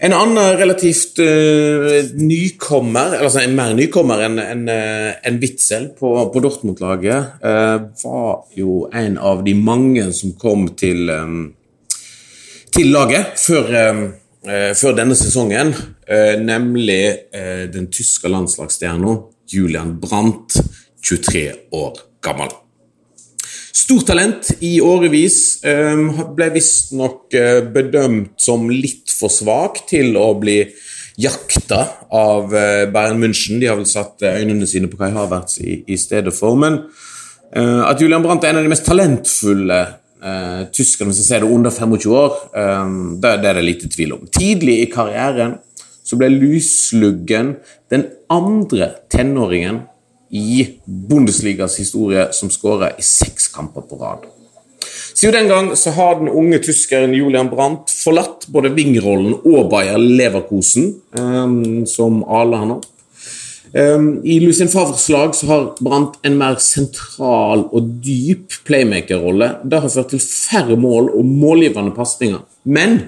En 0.00 0.14
annen 0.16 0.56
relativt 0.56 1.18
uh, 1.20 1.98
nykommer, 2.16 3.18
altså 3.20 3.42
en 3.42 3.56
mer 3.58 3.74
nykommer 3.76 4.22
enn 4.24 4.38
en, 4.40 4.62
uh, 4.72 5.10
en 5.28 5.40
Witzel 5.42 5.90
på, 5.98 6.14
på 6.32 6.40
Dortmund-laget, 6.40 7.34
uh, 7.44 7.76
var 8.00 8.38
jo 8.56 8.86
en 8.96 9.18
av 9.20 9.44
de 9.44 9.52
mange 9.58 10.06
som 10.16 10.32
kom 10.40 10.70
til, 10.80 11.04
um, 11.12 11.42
til 12.72 12.88
laget 12.96 13.36
før 13.44 13.68
um, 13.90 14.02
uh, 14.46 14.72
før 14.76 14.96
denne 14.96 15.16
sesongen, 15.18 15.74
eh, 16.08 16.36
nemlig 16.40 17.02
eh, 17.32 17.66
den 17.72 17.90
tyske 17.92 18.28
landslagsstjerna 18.28 19.16
Julian 19.50 19.96
Brandt, 20.00 20.56
23 21.02 21.44
år 21.72 22.00
gammel. 22.22 22.52
Stort 23.72 24.06
talent 24.10 24.50
i 24.60 24.80
årevis. 24.82 25.60
Eh, 25.64 26.24
ble 26.34 26.48
visstnok 26.54 27.34
eh, 27.38 27.60
bedømt 27.70 28.34
som 28.40 28.66
litt 28.70 29.12
for 29.14 29.32
svak 29.32 29.84
til 29.90 30.16
å 30.18 30.32
bli 30.40 30.58
jakta 31.20 31.84
av 32.16 32.54
eh, 32.56 32.88
Bayern 32.90 33.22
München. 33.22 33.60
De 33.62 33.70
har 33.70 33.78
vel 33.78 33.88
satt 33.88 34.26
øynene 34.26 34.66
sine 34.66 34.90
på 34.90 34.98
Kai 34.98 35.12
Havertz 35.14 35.60
i, 35.62 35.80
i 35.86 35.98
stedet 36.00 36.34
for. 36.36 36.58
Men 36.58 36.82
at 37.50 37.98
Julian 37.98 38.22
Brandt 38.22 38.44
er 38.46 38.52
en 38.52 38.60
av 38.60 38.66
de 38.66 38.70
mest 38.70 38.86
talentfulle 38.86 39.80
Uh, 40.20 40.66
tyskerne, 40.68 41.08
hvis 41.08 41.22
jeg 41.22 41.28
ser 41.30 41.40
det 41.40 41.48
under 41.48 41.72
25 41.72 42.10
år, 42.12 42.34
um, 42.52 43.14
det, 43.16 43.30
det, 43.40 43.46
er 43.48 43.56
det 43.56 43.62
lite 43.64 43.88
tvil 43.88 44.10
om. 44.18 44.26
Tidlig 44.28 44.74
i 44.82 44.88
karrieren 44.92 45.54
så 46.04 46.18
ble 46.20 46.28
Lysluggen 46.34 47.54
den 47.88 48.04
andre 48.28 48.90
tenåringen 49.08 49.80
i 50.30 50.66
Bundesligas 50.84 51.78
historie 51.80 52.28
som 52.32 52.50
skårer 52.50 52.98
i 52.98 53.02
seks 53.04 53.48
kamper 53.54 53.86
på 53.86 53.98
rad. 54.00 54.28
Siden 55.14 55.34
den 55.34 55.50
gang 55.50 55.70
så 55.76 55.90
har 55.90 56.20
den 56.20 56.30
unge 56.30 56.60
tyskeren 56.62 57.14
Julian 57.14 57.50
Brandt 57.50 57.90
forlatt 57.92 58.46
både 58.48 58.70
Ving-rollen 58.76 59.34
og 59.42 59.68
Bayer 59.72 59.98
Leverkosen, 59.98 60.94
um, 61.18 61.84
som 61.86 62.22
ale 62.24 62.60
han 62.62 62.76
opp. 62.78 62.86
Um, 63.70 64.22
I 64.26 64.40
Lucien 64.42 64.70
Favres 64.70 65.04
lag 65.12 65.34
så 65.36 65.46
har 65.46 65.66
Brandt 65.82 66.16
en 66.26 66.38
mer 66.38 66.56
sentral 66.62 67.66
og 67.68 67.90
dyp 68.02 68.56
playmaker-rolle. 68.66 69.52
Det 69.62 69.82
har 69.82 69.92
ført 69.92 70.14
til 70.14 70.22
færre 70.24 70.78
mål 70.78 71.12
og 71.18 71.26
målgivende 71.26 71.94
pasninger. 71.94 72.40
Men 72.64 72.98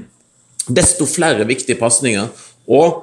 desto 0.69 1.07
flere 1.09 1.47
viktige 1.49 1.81
pasninger, 1.81 2.29
og 2.71 3.03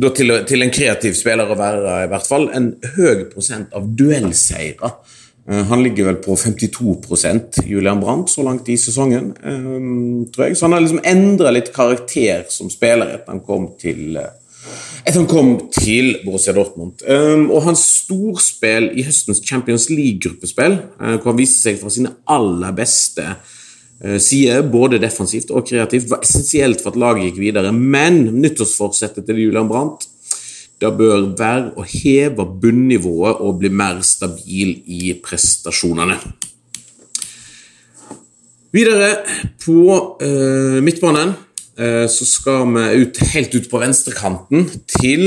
til, 0.00 0.32
til, 0.48 0.64
en 0.64 0.72
kreativ 0.72 1.16
spiller 1.18 1.50
å 1.52 1.58
være, 1.58 1.96
i 2.06 2.10
hvert 2.12 2.28
fall, 2.28 2.48
en 2.56 2.72
høy 2.96 3.26
prosent 3.32 3.74
av 3.76 3.88
duellseire. 3.98 4.94
Uh, 5.42 5.62
han 5.68 5.82
ligger 5.82 6.06
vel 6.06 6.20
på 6.22 6.36
52% 6.38 7.64
Julian 7.66 8.00
Brandt, 8.00 8.30
så 8.30 8.44
langt 8.46 8.68
i 8.72 8.78
sesongen. 8.80 9.32
Um, 9.42 10.28
tror 10.32 10.48
jeg. 10.48 10.56
Så 10.56 10.68
han 10.68 10.76
har 10.76 10.84
liksom 10.84 11.02
endra 11.04 11.52
litt 11.52 11.72
karakter 11.74 12.46
som 12.52 12.70
spiller 12.72 13.18
etter 13.18 13.34
han 13.34 13.42
kom 13.44 13.72
til 13.80 14.16
uh, 14.20 14.30
etter 15.02 15.18
han 15.18 15.26
kom 15.26 15.48
til 15.74 16.12
Borussia 16.22 16.54
Dortmund. 16.54 17.00
Og 17.02 17.64
hans 17.64 17.80
storspill 18.04 18.92
i 18.94 19.02
høstens 19.02 19.40
Champions 19.42 19.88
League-gruppespill, 19.90 20.76
hvor 21.00 21.26
han 21.32 21.40
viste 21.40 21.64
seg 21.64 21.80
fra 21.80 21.90
sine 21.90 22.12
aller 22.30 22.70
beste 22.76 23.24
eh, 24.04 24.18
side, 24.22 24.60
både 24.72 25.00
defensivt 25.02 25.50
og 25.54 25.66
kreativt, 25.68 26.10
var 26.10 26.22
essensielt 26.26 26.82
for 26.82 26.92
at 26.92 27.00
laget 27.00 27.30
gikk 27.30 27.42
videre. 27.46 27.72
Men 27.72 28.24
nyttårsforsettet 28.42 29.26
til 29.28 29.44
Julian 29.46 29.70
Brandt 29.70 30.08
det 30.82 30.90
bør 30.98 31.28
være 31.38 31.76
å 31.78 31.84
heve 31.86 32.46
bunnivået 32.62 33.42
og 33.44 33.60
bli 33.60 33.70
mer 33.70 34.00
stabil 34.06 34.74
i 34.90 35.12
prestasjonene. 35.22 36.16
Videre 38.72 39.12
på 39.62 39.84
eh, 40.24 40.80
midtbanen 40.82 41.34
eh, 41.76 42.06
så 42.10 42.26
skal 42.26 42.64
vi 42.72 43.04
ut, 43.04 43.20
helt 43.34 43.54
ut 43.54 43.68
på 43.70 43.82
venstrekanten 43.82 44.66
til 44.96 45.26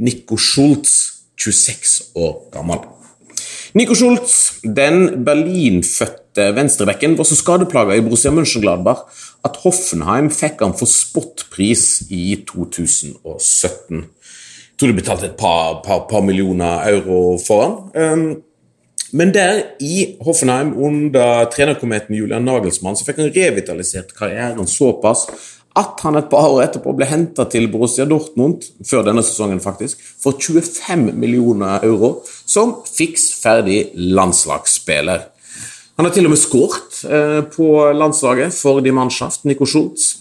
Nico 0.00 0.38
Schultz, 0.40 1.22
26 1.36 2.16
år 2.16 2.38
gammel. 2.54 2.82
Nico 3.76 3.94
Schultz, 3.94 4.62
den 4.64 5.22
Berlin-fødte 5.24 6.25
venstrebekken, 6.36 7.16
var 7.18 7.28
så 7.28 7.38
skadeplaga 7.38 7.96
i 7.96 8.02
Borussia 8.04 8.32
Mönchengladbach 8.34 9.06
at 9.46 9.60
Hoffenheim 9.62 10.30
fikk 10.34 10.64
han 10.64 10.74
for 10.76 10.90
spotpris 10.90 12.06
i 12.10 12.36
2017. 12.48 14.02
Jeg 14.02 14.80
tror 14.80 14.92
de 14.92 14.98
betalte 14.98 15.30
et 15.30 15.38
par, 15.40 15.80
par, 15.86 16.04
par 16.10 16.24
millioner 16.26 16.84
euro 16.92 17.38
for 17.40 17.64
han. 17.64 17.76
Um, 17.96 18.26
men 19.16 19.32
der, 19.32 19.62
i 19.80 20.16
Hoffenheim, 20.24 20.74
under 20.76 21.46
trenerkometen 21.52 22.16
Julian 22.18 22.44
Nagelsmann, 22.44 22.98
så 22.98 23.06
fikk 23.06 23.22
han 23.22 23.30
revitalisert 23.32 24.12
karrieren 24.18 24.66
såpass 24.68 25.28
at 25.76 26.00
han 26.06 26.16
et 26.16 26.28
par 26.32 26.48
år 26.48 26.62
etterpå 26.64 26.94
ble 26.96 27.06
henta 27.08 27.44
til 27.52 27.68
Borussia 27.68 28.06
Dortmund, 28.08 28.64
før 28.84 29.04
denne 29.06 29.24
sesongen 29.24 29.60
faktisk, 29.60 30.00
for 30.00 30.40
25 30.40 31.10
millioner 31.12 31.84
euro, 31.84 32.22
som 32.48 32.78
fiks 32.88 33.28
ferdig 33.42 33.90
landslagsspiller. 33.94 35.28
Han 35.96 36.04
har 36.04 36.12
til 36.12 36.28
og 36.28 36.34
med 36.34 36.40
skåret 36.40 36.98
eh, 37.08 37.42
på 37.54 37.66
landslaget 37.96 38.54
for 38.54 38.82
de 38.84 38.92
Mannschaft, 38.92 39.46
Nico 39.48 39.64
Schultz. 39.68 40.18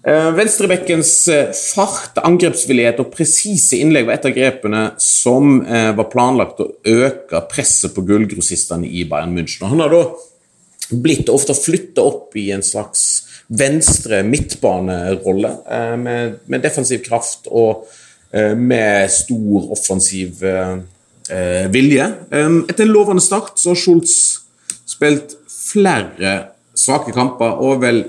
Eh, 0.00 0.30
venstrebekkens 0.32 1.12
eh, 1.28 1.50
fart, 1.52 2.16
angrepsvillighet 2.24 3.02
og 3.02 3.10
presise 3.12 3.76
innlegg 3.82 4.08
var 4.08 4.16
et 4.16 4.30
av 4.30 4.36
grepene 4.36 4.84
som 5.04 5.60
var 5.60 6.08
planlagt 6.08 6.62
å 6.64 6.70
øke 6.88 7.44
presset 7.52 7.92
på 7.92 8.06
gullgrossistene 8.08 8.88
i 8.88 9.04
Bayern 9.08 9.36
München. 9.36 9.68
Han 9.68 9.84
har 9.84 9.92
da 9.92 10.02
blitt 10.90 11.28
ofte 11.30 11.54
flytta 11.54 12.02
opp 12.02 12.36
i 12.40 12.48
en 12.56 12.64
slags 12.64 13.04
venstre 13.50 14.22
midtbanerolle 14.24 15.50
med, 16.00 16.40
med, 16.46 16.62
defensiv 16.64 17.02
kraft 17.04 17.50
og 17.50 17.84
med 18.56 19.10
stor 19.10 19.72
offensiv 19.74 20.42
vilje. 21.74 22.06
Etter 22.30 22.86
en 22.86 22.94
lovende 22.94 23.22
start 23.22 23.58
så 23.58 23.74
har 23.74 23.78
Schultz 23.78 24.14
spilt 25.00 25.36
flere 25.48 26.32
svake 26.76 27.14
kamper 27.16 27.60
og 27.64 27.80
vel 27.80 28.02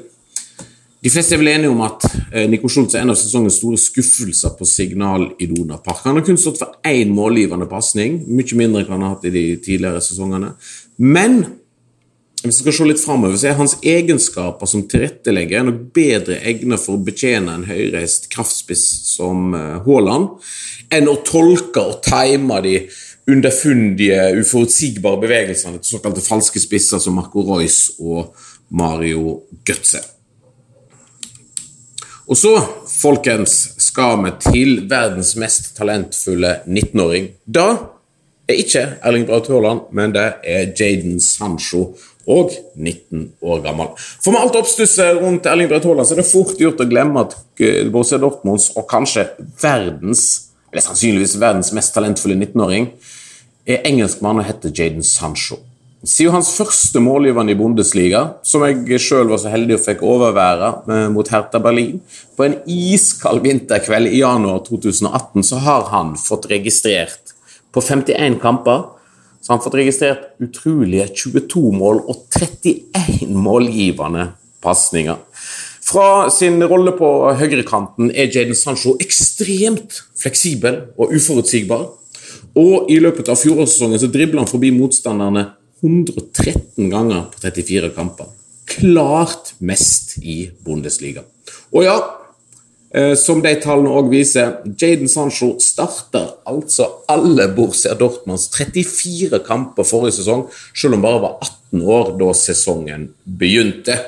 de 1.01 1.09
fleste 1.09 1.33
er 1.33 1.39
vel 1.41 1.49
enige 1.49 1.71
om 1.71 1.79
at 1.81 2.03
eh, 2.29 2.43
Nico 2.51 2.69
Schultz 2.69 2.93
er 2.93 3.01
en 3.01 3.13
av 3.13 3.17
sesongens 3.17 3.55
store 3.57 3.79
skuffelser 3.81 4.51
på 4.53 4.67
Signal 4.69 5.31
i 5.41 5.47
Park. 5.81 6.03
Han 6.03 6.19
har 6.19 6.25
kun 6.27 6.37
stått 6.37 6.59
for 6.59 6.75
én 6.85 7.09
målgivende 7.09 7.65
pasning, 7.65 8.19
mye 8.27 8.57
mindre 8.59 8.83
enn 8.83 8.91
han 8.91 9.07
har 9.07 9.15
hatt 9.15 9.25
i 9.25 9.33
de 9.33 9.43
tidligere 9.57 10.03
sesongene. 10.05 10.51
Men 11.01 11.39
hvis 12.43 12.59
vi 12.59 12.67
skal 12.67 12.75
se 12.77 12.89
litt 12.91 13.01
framover, 13.01 13.39
så 13.39 13.49
er 13.49 13.57
hans 13.57 13.79
egenskaper 13.81 14.69
som 14.69 14.85
tilrettelegger 14.89 15.65
nok 15.65 15.81
bedre 15.95 16.37
egnet 16.37 16.83
for 16.83 16.99
å 16.99 17.05
betjene 17.07 17.57
en 17.57 17.65
høyreist 17.65 18.29
kraftspiss 18.35 18.85
som 19.15 19.55
eh, 19.57 19.79
Haaland, 19.87 20.37
enn 20.93 21.09
å 21.09 21.17
tolke 21.25 21.81
og 21.81 22.03
time 22.05 22.61
de 22.67 22.75
underfundige, 23.29 24.17
uforutsigbare 24.41 25.21
bevegelsene 25.21 25.81
til 25.81 25.97
såkalte 25.97 26.23
falske 26.25 26.61
spisser 26.61 27.01
som 27.01 27.19
Marco 27.19 27.43
Royce 27.45 27.93
og 27.99 28.33
Mario 28.69 29.41
Götze. 29.67 30.01
Og 32.31 32.37
så, 32.37 32.53
folkens, 32.87 33.55
skal 33.81 34.21
vi 34.23 34.31
til 34.45 34.69
verdens 34.89 35.33
mest 35.35 35.73
talentfulle 35.75 36.61
19-åring. 36.67 37.33
Da 37.43 37.65
er 38.47 38.61
ikke 38.61 38.85
Erling 39.03 39.25
Braut 39.27 39.49
Haaland, 39.51 39.89
men 39.91 40.13
det 40.15 40.27
er 40.47 40.71
Jaden 40.79 41.19
Sancho, 41.19 41.91
og 42.29 42.53
19 42.75 43.31
år 43.41 43.63
gammel. 43.65 43.89
For 43.97 44.31
med 44.31 44.43
alt 44.45 44.55
oppstusset 44.59 45.17
rundt 45.19 45.49
Erling 45.49 45.69
Braut 45.71 45.85
Haaland 45.89 46.07
så 46.07 46.15
er 46.15 46.21
det 46.21 46.29
fort 46.29 46.59
gjort 46.61 46.83
å 46.83 46.87
glemme 46.87 47.25
at 47.25 47.35
eh, 47.59 47.89
Borussia 47.91 48.21
Dortmunds, 48.21 48.69
og 48.77 48.87
kanskje 48.89 49.25
verdens, 49.61 50.50
eller 50.71 50.85
sannsynligvis 50.85 51.35
verdens 51.41 51.73
mest 51.75 51.93
talentfulle 51.95 52.37
19-åring, 52.39 52.87
er 53.67 53.83
engelskmann 53.87 54.41
og 54.41 54.47
heter 54.47 54.73
Jaden 54.73 55.05
Sancho. 55.05 55.59
Siden 56.01 56.33
hans 56.33 56.49
første 56.57 56.97
målgivende 57.03 57.53
i 57.53 57.57
Bundesliga, 57.59 58.23
som 58.41 58.63
jeg 58.65 58.97
sjøl 59.03 59.29
var 59.29 59.37
så 59.43 59.51
heldig 59.53 59.75
å 59.77 59.81
fikk 59.83 59.99
overvære 60.01 60.71
eh, 60.89 61.03
mot 61.13 61.27
Hertha 61.29 61.61
Berlin, 61.61 61.99
på 62.33 62.47
en 62.47 62.57
iskald 62.65 63.43
vinterkveld 63.45 64.09
i 64.09 64.23
januar 64.23 64.63
2018, 64.65 65.45
så 65.45 65.61
har 65.61 65.91
han 65.91 66.15
fått 66.17 66.49
registrert 66.49 67.35
på 67.71 67.83
51 67.85 68.39
kamper 68.41 68.89
så 69.41 69.49
har 69.49 69.57
han 69.57 69.63
fått 69.63 69.79
registrert 69.79 70.25
utrolige 70.43 71.07
22 71.17 71.71
mål 71.73 72.03
og 72.11 72.27
31 72.37 73.31
målgivende 73.33 74.27
pasninger. 74.61 75.17
Fra 75.91 76.29
sin 76.31 76.61
rolle 76.63 76.93
på 76.95 77.07
høyrekanten 77.35 78.13
er 78.15 78.29
Jaden 78.31 78.55
Sancho 78.55 78.93
ekstremt 79.03 79.97
fleksibel 80.15 80.85
og 80.95 81.11
uforutsigbar. 81.17 81.89
Og 82.55 82.87
i 82.91 82.99
løpet 83.03 83.27
av 83.31 83.39
fjorårssesongen 83.39 83.99
så 83.99 84.07
dribler 84.11 84.43
han 84.43 84.47
forbi 84.47 84.69
motstanderne 84.75 85.49
113 85.83 86.87
ganger 86.91 87.25
på 87.33 87.43
34 87.43 87.91
kamper. 87.97 88.29
Klart 88.71 89.51
mest 89.59 90.15
i 90.23 90.45
Bundesliga. 90.63 91.25
Og 91.75 91.83
ja, 91.83 91.97
eh, 92.95 93.17
som 93.19 93.43
de 93.43 93.51
tallene 93.59 93.91
òg 93.91 94.13
viser, 94.13 94.61
Jaden 94.71 95.11
Sancho 95.11 95.57
starter 95.59 96.37
altså 96.47 96.87
alle 97.11 97.49
Borussia 97.51 97.97
Dortmunds 97.99 98.47
34 98.55 99.43
kamper 99.43 99.87
forrige 99.87 100.21
sesong, 100.21 100.47
selv 100.71 100.95
om 100.95 101.01
han 101.01 101.07
bare 101.09 101.23
var 101.27 101.37
18 101.49 101.85
år 101.99 102.15
da 102.23 102.31
sesongen 102.45 103.09
begynte. 103.25 103.99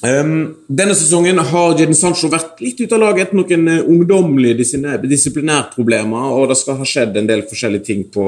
Um, 0.00 0.54
denne 0.64 0.94
sesongen 0.96 1.36
har 1.50 1.74
Jaden 1.76 1.96
Sancho 1.96 2.30
vært 2.32 2.62
litt 2.64 2.78
ute 2.80 2.96
av 2.96 3.02
laget 3.02 3.26
etter 3.26 3.36
noen 3.36 3.66
uh, 3.68 3.82
ungdommelige 3.84 4.56
disiplinærproblemer, 5.04 6.30
og 6.36 6.48
det 6.48 6.56
skal 6.56 6.78
ha 6.80 6.86
skjedd 6.88 7.18
en 7.20 7.28
del 7.28 7.44
forskjellige 7.48 7.84
ting 7.90 8.06
på, 8.12 8.24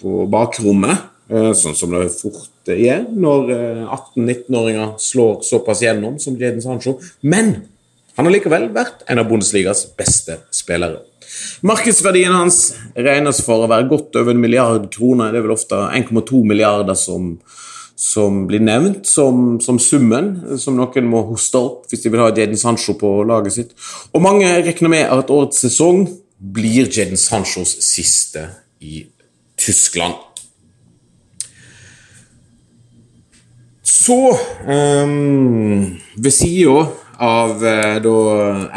på 0.00 0.26
bakrommet. 0.32 1.10
Uh, 1.32 1.54
sånn 1.56 1.76
som 1.78 1.94
det 1.94 2.10
fort 2.12 2.68
er 2.68 3.06
når 3.08 3.48
18-19-åringer 3.92 4.84
eh, 4.90 4.98
slår 5.00 5.38
såpass 5.44 5.80
gjennom 5.84 6.18
som 6.20 6.36
Jaden 6.40 6.60
Sancho. 6.64 6.98
Men 7.24 7.54
han 8.16 8.28
har 8.28 8.34
likevel 8.34 8.68
vært 8.74 9.02
en 9.08 9.20
av 9.20 9.28
Bundesligas 9.28 9.86
beste 9.96 10.38
spillere. 10.54 11.00
Markedsverdien 11.64 12.32
hans 12.36 12.74
regnes 12.94 13.40
for 13.44 13.64
å 13.64 13.70
være 13.70 13.88
godt 13.90 14.16
over 14.20 14.34
en 14.34 14.42
milliard 14.42 14.86
kroner. 14.92 15.32
Det 15.32 15.40
er 15.40 15.46
vel 15.46 15.56
ofte 15.56 15.80
1,2 15.96 16.44
milliarder 16.46 16.96
som, 16.98 17.32
som 17.94 18.42
blir 18.48 18.62
nevnt 18.64 19.06
som, 19.06 19.60
som, 19.62 19.78
summen 19.78 20.58
som 20.58 20.74
noen 20.76 21.06
må 21.06 21.22
hoste 21.28 21.60
opp 21.60 21.86
hvis 21.90 22.02
de 22.02 22.10
vil 22.10 22.24
ha 22.24 22.32
Jaden 22.34 22.58
Sancho 22.58 22.96
på 22.98 23.16
laget 23.26 23.54
sitt. 23.54 23.74
Og 24.12 24.22
mange 24.24 24.50
regner 24.66 24.90
med 24.90 25.06
at 25.06 25.30
årets 25.30 25.62
sesong 25.62 26.08
blir 26.38 26.90
Jaden 26.90 27.20
Sanchos 27.20 27.76
siste 27.86 28.48
i 28.82 29.04
Tyskland. 29.60 30.18
Så 33.84 34.18
um, 34.66 35.94
Ved 36.16 36.32
sida 36.34 36.86
av 37.22 37.62
uh, 37.62 37.96
da 38.02 38.16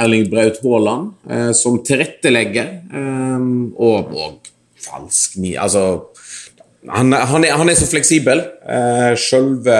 Erling 0.04 0.28
Braut 0.30 0.60
Haaland 0.62 1.16
uh, 1.32 1.52
som 1.58 1.80
tilrettelegger 1.82 2.70
um, 2.94 3.74
og, 3.74 4.14
og 4.14 4.52
falsk 4.86 5.40
ni... 5.42 5.56
Altså 5.58 6.14
han, 6.86 7.14
han, 7.14 7.44
er, 7.44 7.56
han, 7.58 7.70
er, 7.70 7.78
så 7.78 7.88
fleksibel. 7.90 8.44
Eh, 8.70 9.14
Selve, 9.20 9.78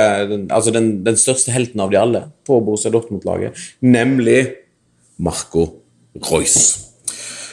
altså 0.50 0.74
den, 0.74 0.90
den, 1.06 1.20
største 1.20 1.54
helten 1.54 1.84
av 1.84 1.94
de 1.94 2.00
alle 2.00 2.24
på 2.48 2.60
Borussia 2.66 2.92
Dortmund-laget, 2.94 3.58
nemlig 3.86 4.42
Marco 5.22 5.68
Royce. 6.30 6.88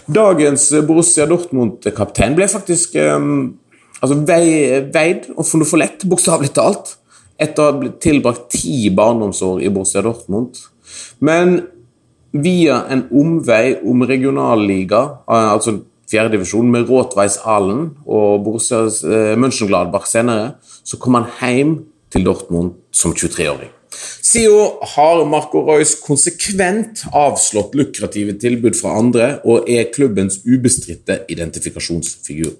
Dagens 0.04 0.70
Borussia 0.88 1.26
Dortmund-kaptein 1.28 2.36
ble 2.36 2.48
faktisk 2.50 2.96
eh, 3.00 3.28
altså 4.00 4.18
veid 4.24 5.30
og 5.36 5.46
funnet 5.48 5.70
for 5.70 5.80
lett, 5.80 6.08
bokstavelig 6.08 6.52
talt 6.56 6.96
etter 7.40 7.62
å 7.62 7.70
ha 7.70 7.94
tilbrakt 8.02 8.52
ti 8.54 8.88
barndomsår 8.94 9.64
i 9.64 9.70
Borussia 9.74 10.04
Dortmund. 10.04 10.60
Men 11.24 11.58
via 12.34 12.80
en 12.90 13.04
omvei 13.14 13.76
om 13.86 14.02
regionalliga, 14.06 15.02
eh, 15.28 15.50
altså 15.52 15.78
fjerdedivisjon, 16.10 16.70
med 16.70 16.88
Råtveis 16.90 17.38
Alen 17.44 17.92
og 18.04 18.44
Borussia 18.46 18.84
eh, 18.86 19.34
Mönchengladbach 19.40 20.08
senere, 20.10 20.54
så 20.84 21.00
kom 21.00 21.18
han 21.18 21.30
hjem 21.40 21.78
til 22.12 22.26
Dortmund 22.26 22.76
som 22.94 23.14
23-åring. 23.16 23.72
Sio 24.24 24.80
har 24.94 25.22
Marco 25.28 25.62
Royce 25.62 26.00
konsekvent 26.02 27.04
avslått 27.14 27.76
lukrative 27.78 28.34
tilbud 28.40 28.74
fra 28.78 28.96
andre 28.98 29.28
og 29.46 29.68
er 29.70 29.90
klubbens 29.94 30.40
ubestridte 30.48 31.20
identifikasjonsfigur. 31.30 32.54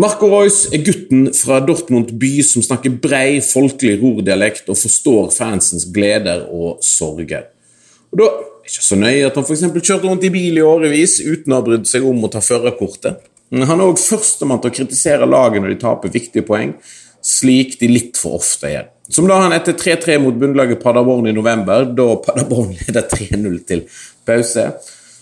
Marco 0.00 0.28
Reus 0.30 0.68
er 0.72 0.84
gutten 0.86 1.26
fra 1.34 1.58
Dortmund 1.60 2.12
by 2.20 2.30
som 2.46 2.62
snakker 2.62 2.94
brei, 3.02 3.40
folkelig 3.42 3.98
rordialekt 4.00 4.70
og 4.70 4.78
forstår 4.78 5.32
fansens 5.34 5.88
gleder 5.92 6.46
og 6.46 6.78
sorger. 6.86 7.50
Og 8.12 8.22
Da 8.22 8.28
ikke 8.70 8.86
så 8.86 8.98
nøye 8.98 9.26
at 9.26 9.36
han 9.36 9.46
f.eks. 9.46 9.66
kjørte 9.74 10.06
rundt 10.06 10.24
i 10.26 10.32
bil 10.32 10.60
i 10.60 10.64
årevis 10.64 11.18
uten 11.24 11.52
å 11.52 11.58
ha 11.58 11.66
brydd 11.66 11.90
seg 11.90 12.06
om 12.06 12.22
å 12.24 12.30
ta 12.32 12.42
førerkortet. 12.44 13.26
Han 13.50 13.80
er 13.80 13.88
òg 13.88 13.98
førstemann 13.98 14.60
til 14.62 14.70
å 14.70 14.76
kritisere 14.76 15.26
laget 15.26 15.64
når 15.64 15.74
de 15.74 15.80
taper 15.82 16.12
viktige 16.14 16.46
poeng, 16.46 16.76
slik 17.20 17.74
de 17.80 17.90
litt 17.90 18.20
for 18.20 18.38
ofte 18.38 18.70
gjør. 18.70 18.86
Som 19.10 19.26
da 19.26 19.40
han 19.42 19.54
etter 19.56 19.74
3-3 19.74 20.20
mot 20.22 20.36
bunnlaget 20.38 20.78
Paderborn 20.82 21.26
i 21.26 21.34
november, 21.34 21.88
da 21.98 22.14
Paderborn 22.22 22.76
leder 22.78 23.08
3-0 23.10 23.58
til 23.66 23.82
pause. 24.28 24.68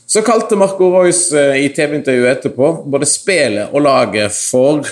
Så 0.08 0.22
kalte 0.24 0.56
Marco 0.61 0.90
Royce 0.92 1.37
eh, 1.37 1.64
i 1.64 1.72
TV-intervjuet 1.72 2.30
etterpå 2.37 2.70
både 2.88 3.08
spillet 3.08 3.72
og 3.72 3.84
laget 3.84 4.32
for 4.32 4.84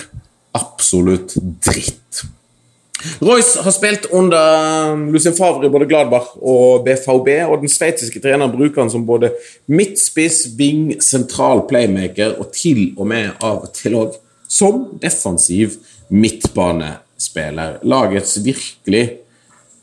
absolutt 0.57 1.37
dritt. 1.65 2.06
Royce 3.21 3.61
har 3.61 3.71
spilt 3.71 4.07
under 4.11 4.95
Lucien 5.11 5.35
Favre 5.37 5.67
i 5.67 5.69
både 5.69 5.85
Gladbach 5.89 6.31
og 6.41 6.85
BVB, 6.85 7.29
og 7.45 7.61
den 7.61 7.71
sveitsiske 7.71 8.21
treneren 8.23 8.53
bruker 8.53 8.81
han 8.81 8.91
som 8.93 9.05
både 9.05 9.29
midtspiss, 9.69 10.47
wing, 10.57 10.95
sentral 11.03 11.65
playmaker 11.69 12.39
og 12.41 12.49
til 12.57 12.91
og 12.97 13.05
med 13.11 13.35
av 13.37 13.67
og 13.67 13.71
til 13.77 13.97
òg 13.99 14.17
som 14.49 14.85
defensiv 15.01 15.77
midtbanespiller. 16.09 17.79
Lagets 17.85 18.37
virkelig 18.43 19.05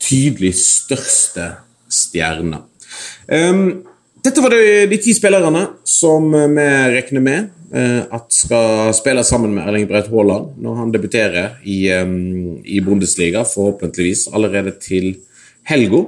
tydelig 0.01 0.55
største 0.59 1.53
stjerne. 1.91 2.65
Um, 3.31 3.85
dette 4.25 4.41
var 4.41 4.51
de, 4.51 4.87
de 4.89 4.99
ti 4.99 5.13
spillerne 5.15 5.67
som 5.87 6.33
vi 6.33 6.67
regner 6.97 7.23
med 7.23 7.54
at 7.73 8.27
skal 8.31 8.91
spille 8.93 9.23
sammen 9.25 9.55
med 9.55 9.65
Erling 9.65 9.87
Braut 9.89 10.07
Haaland 10.11 10.59
når 10.61 10.75
han 10.77 10.91
debuterer 10.93 11.55
i, 11.63 11.79
i 11.89 12.81
Bundesliga, 12.85 13.41
forhåpentligvis 13.49 14.27
allerede 14.37 14.75
til 14.79 15.15
helga. 15.67 16.03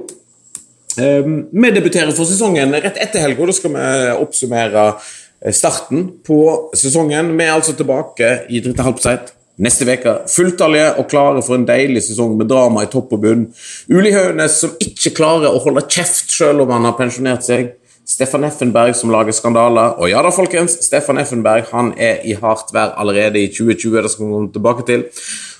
Vi 0.98 1.70
debuterer 1.74 2.10
for 2.16 2.26
sesongen 2.26 2.74
rett 2.74 2.98
etter 2.98 3.22
helga. 3.22 3.46
Da 3.46 3.56
skal 3.56 3.74
vi 3.74 3.88
oppsummere 4.18 4.84
eh, 4.90 5.54
starten 5.54 6.06
på 6.26 6.38
sesongen. 6.76 7.34
Vi 7.38 7.46
er 7.46 7.54
altså 7.54 7.74
tilbake 7.78 8.32
i 8.50 8.62
dritte 8.64 8.86
halvseit 8.86 9.34
neste 9.62 9.86
uke. 9.86 10.14
Fulltallige 10.30 10.94
og 10.98 11.08
klare 11.10 11.42
for 11.46 11.58
en 11.58 11.66
deilig 11.68 12.04
sesong 12.08 12.36
med 12.38 12.50
drama 12.50 12.84
i 12.84 12.90
topp 12.90 13.14
og 13.16 13.22
bunn. 13.24 13.46
Uli 13.90 14.14
Hønes 14.14 14.60
som 14.62 14.74
ikke 14.82 15.14
klarer 15.18 15.52
å 15.52 15.62
holde 15.62 15.86
kjeft 15.90 16.34
selv 16.34 16.64
om 16.64 16.74
han 16.74 16.88
har 16.88 16.98
pensjonert 16.98 17.46
seg. 17.46 17.74
Stefan 18.08 18.46
Effenberg 18.48 18.96
som 18.96 19.12
lager 19.12 19.36
skandaler. 19.36 19.98
Og 20.00 20.08
ja 20.08 20.22
da, 20.24 20.32
folkens, 20.32 20.78
Stefan 20.86 21.20
Effenberg 21.20 21.68
han 21.74 21.92
er 22.00 22.22
i 22.24 22.32
hardt 22.38 22.72
vær 22.72 22.94
allerede 22.96 23.42
i 23.42 23.50
2020. 23.52 24.00
Det 24.02 24.12
skal 24.14 24.24
vi 24.24 24.32
komme 24.32 24.52
tilbake 24.54 24.86
til. 24.88 25.04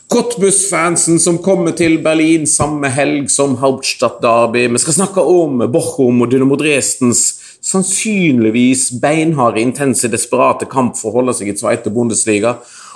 Cottbus-fansen 0.08 1.18
som 1.20 1.36
kommer 1.44 1.74
til 1.76 1.98
Berlin 2.00 2.46
samme 2.48 2.88
helg 2.88 3.28
som 3.28 3.58
Hauptstadt 3.60 4.22
Derby. 4.22 4.64
Vi 4.72 4.80
skal 4.80 4.96
snakke 5.02 5.20
om 5.20 5.60
Bochum 5.68 6.22
og 6.24 6.30
Dynamo 6.32 6.56
Dresdens 6.56 7.26
sannsynligvis 7.68 8.94
beinharde, 9.02 9.60
intense, 9.60 10.08
desperate 10.08 10.64
kamp 10.72 10.96
for 10.96 11.10
å 11.10 11.18
holde 11.18 11.34
seg 11.36 11.50
i 11.52 11.56
Zweite 11.58 11.92
Bundesliga. 11.92 12.54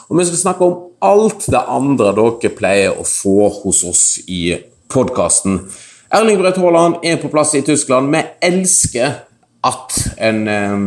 Og 0.08 0.16
vi 0.16 0.26
skal 0.30 0.40
snakke 0.40 0.64
om 0.64 0.78
alt 1.04 1.44
det 1.52 1.60
andre 1.60 2.14
dere 2.16 2.52
pleier 2.56 2.96
å 2.96 3.04
få 3.04 3.50
hos 3.58 3.82
oss 3.84 4.06
i 4.24 4.54
podkasten. 4.92 5.60
Erling 6.12 6.40
Braut 6.40 6.60
Haaland 6.60 7.04
er 7.04 7.20
på 7.20 7.28
plass 7.32 7.52
i 7.58 7.62
Tyskland. 7.66 8.08
Vi 8.12 8.24
elsker 8.48 9.20
at 9.66 9.98
en 10.18 10.48
eh, 10.48 10.78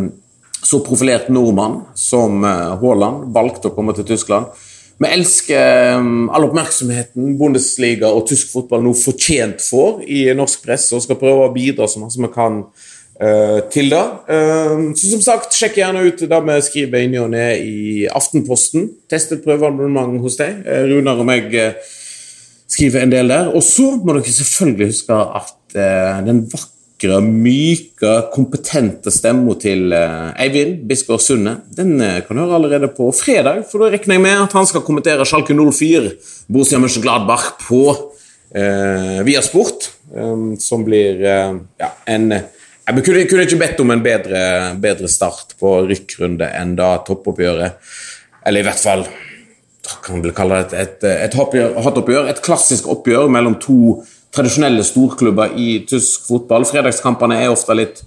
så 0.66 0.80
profilert 0.84 1.30
nordmann 1.30 1.82
som 1.98 2.44
eh, 2.44 2.72
Haaland 2.82 3.30
valgte 3.36 3.70
å 3.70 3.76
komme 3.76 3.96
til 3.96 4.08
Tyskland. 4.10 4.50
Vi 5.00 5.12
elsker 5.12 5.62
eh, 5.94 6.10
all 6.36 6.48
oppmerksomheten 6.50 7.36
Bundesliga 7.40 8.12
og 8.12 8.28
tysk 8.30 8.52
fotball 8.54 8.84
nå 8.86 8.96
fortjent 9.00 9.64
får 9.64 10.04
i 10.08 10.28
norsk 10.36 10.66
presse, 10.66 10.96
og 10.96 11.06
skal 11.06 11.20
prøve 11.22 11.48
å 11.48 11.56
bidra 11.56 11.88
så 11.88 12.02
mye 12.02 12.26
vi 12.26 12.32
kan 12.34 12.62
uh, 12.66 13.60
til 13.72 13.92
det. 13.94 14.04
Så 15.00 15.12
som 15.12 15.22
sagt, 15.24 15.56
sjekk 15.56 15.80
gjerne 15.80 16.04
ut 16.04 16.24
det 16.28 16.40
vi 16.50 16.58
skriver 16.68 17.06
inni 17.06 17.20
og 17.22 17.32
ned 17.32 17.64
i 17.64 18.06
Aftenposten. 18.12 18.90
Test 19.12 19.32
et 19.36 19.44
prøveabonnement 19.46 20.20
hos 20.24 20.40
deg. 20.42 20.64
Uh, 20.68 20.84
Runar 20.92 21.22
og 21.24 21.28
meg 21.28 21.52
skriver 22.72 23.06
en 23.06 23.14
del 23.14 23.32
der. 23.32 23.52
Og 23.56 23.64
så 23.64 23.94
må 23.96 24.18
dere 24.18 24.36
selvfølgelig 24.36 24.92
huske 24.92 25.20
at 25.42 25.54
den 25.76 26.46
vakre 26.52 26.75
vakre, 26.96 27.22
myke, 27.22 28.32
kompetente 28.34 29.12
stemma 29.12 29.56
til 29.60 29.92
eh, 29.94 30.34
Eivind 30.40 30.88
Bisgaard 30.88 31.22
Sunde 31.22 31.62
den 31.76 32.00
eh, 32.02 32.24
kan 32.26 32.36
du 32.36 32.44
høre 32.44 32.56
allerede 32.56 32.88
på 32.88 33.12
fredag. 33.12 33.66
For 33.70 33.80
da 33.80 33.92
regner 33.92 34.16
jeg 34.16 34.22
med 34.22 34.44
at 34.44 34.54
han 34.54 34.66
skal 34.66 34.84
kommentere 34.84 35.26
Schalke 35.26 35.54
04, 35.54 36.16
Borussia 36.48 36.80
Mönchengladbach, 36.80 37.58
på 37.68 38.12
eh, 38.56 39.24
Viasport. 39.26 39.92
eh, 40.16 40.58
som 40.60 40.84
blir 40.86 41.24
eh, 41.24 41.56
ja, 41.80 41.92
en 42.08 42.32
Jeg 42.88 43.02
kunne, 43.04 43.26
kunne, 43.26 43.42
ikke 43.42 43.58
bedt 43.58 43.80
om 43.82 43.92
en 43.92 44.02
bedre, 44.04 44.76
bedre 44.78 45.08
start 45.10 45.56
på 45.58 45.88
rykkrunde 45.88 46.46
enn 46.54 46.76
da 46.78 47.00
toppoppgjøret. 47.02 47.80
Eller 48.46 48.62
i 48.62 48.64
hvert 48.68 48.78
fall 48.78 49.08
kan 50.06 50.22
vel 50.22 50.34
kalle 50.38 50.60
det 50.70 50.78
et, 50.78 51.02
et, 51.02 51.08
et 51.26 51.34
hatoppgjør. 51.34 52.30
Et 52.30 52.42
klassisk 52.46 52.86
oppgjør 52.94 53.26
mellom 53.34 53.58
to 53.58 54.04
tradisjonelle 54.36 54.84
storklubber 54.86 55.56
i 55.60 55.80
tysk 55.88 56.28
fotball. 56.30 56.66
Fredagskampene 56.68 57.38
er 57.42 57.52
ofte 57.54 57.76
litt, 57.78 58.02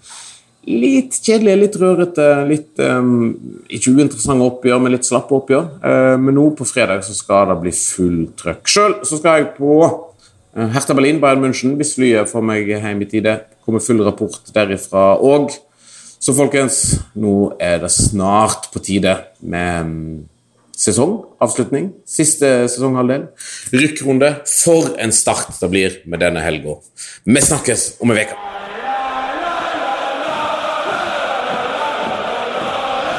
litt 0.69 1.17
kjedelige, 1.23 1.61
litt 1.63 1.79
rørete, 1.81 2.27
litt 2.49 2.83
um, 2.85 3.31
ikke 3.73 3.95
uinteressante 3.97 4.47
oppgjør, 4.47 4.83
men 4.85 4.97
litt 4.97 5.09
slappe 5.09 5.37
oppgjør. 5.39 5.71
Uh, 5.83 6.17
men 6.21 6.37
nå 6.39 6.51
på 6.59 6.69
fredag 6.69 7.05
så 7.07 7.17
skal 7.17 7.53
det 7.53 7.61
bli 7.65 7.75
full 7.77 8.21
trøkk. 8.39 8.65
Sjøl 8.69 8.99
skal 9.09 9.41
jeg 9.41 9.53
på 9.57 9.79
uh, 9.81 10.67
Hertha 10.75 10.97
Berlin, 10.97 11.23
Bayern 11.23 11.45
München, 11.45 11.79
hvis 11.81 11.97
flyet 11.99 12.31
får 12.31 12.45
meg 12.45 12.69
hjem 12.75 13.07
i 13.07 13.11
tide. 13.11 13.39
Kommer 13.65 13.85
full 13.85 14.05
rapport 14.07 14.53
derifra 14.55 15.15
òg. 15.25 15.57
Så 16.19 16.35
folkens, 16.35 16.99
nå 17.15 17.53
er 17.63 17.79
det 17.85 17.93
snart 17.95 18.73
på 18.73 18.83
tide 18.83 19.15
med 19.39 20.27
sesongavslutning. 20.79 21.91
Siste 22.07 22.69
sesonghalvdel. 22.69 23.29
Rykkrunde. 23.73 24.35
For 24.47 24.95
en 24.99 25.13
start 25.13 25.59
det 25.61 25.71
blir 25.71 25.99
med 26.07 26.23
denne 26.23 26.41
helga. 26.41 26.79
Vi 27.25 27.41
snakkes 27.43 27.93
om 28.01 28.11
en 28.15 28.23
uke. 28.23 28.39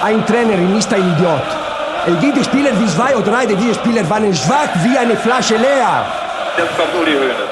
Ein 0.02 0.26
Trainer 0.26 0.78
ist 0.78 0.94
ein 0.94 1.02
Idiot. 1.02 1.50
El 2.08 2.16
jede 2.24 2.44
Spieler 2.44 2.72
wie 2.80 2.88
zwei 2.88 3.16
oder 3.16 3.32
drei 3.32 3.46
dieser 3.46 3.74
Spieler 3.74 4.10
waren 4.10 4.34
schwach 4.34 4.74
wie 4.84 4.98
eine 4.98 5.18
Flasche 5.18 5.58
leer. 5.58 6.06
Jetzt 6.58 6.78
kommt 6.78 6.94
Uli 7.02 7.14
Hoeneß. 7.14 7.50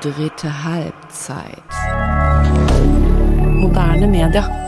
Dritte 0.00 0.64
Halbzeit. 0.64 1.70
Moderne 3.62 4.06
Media. 4.06 4.63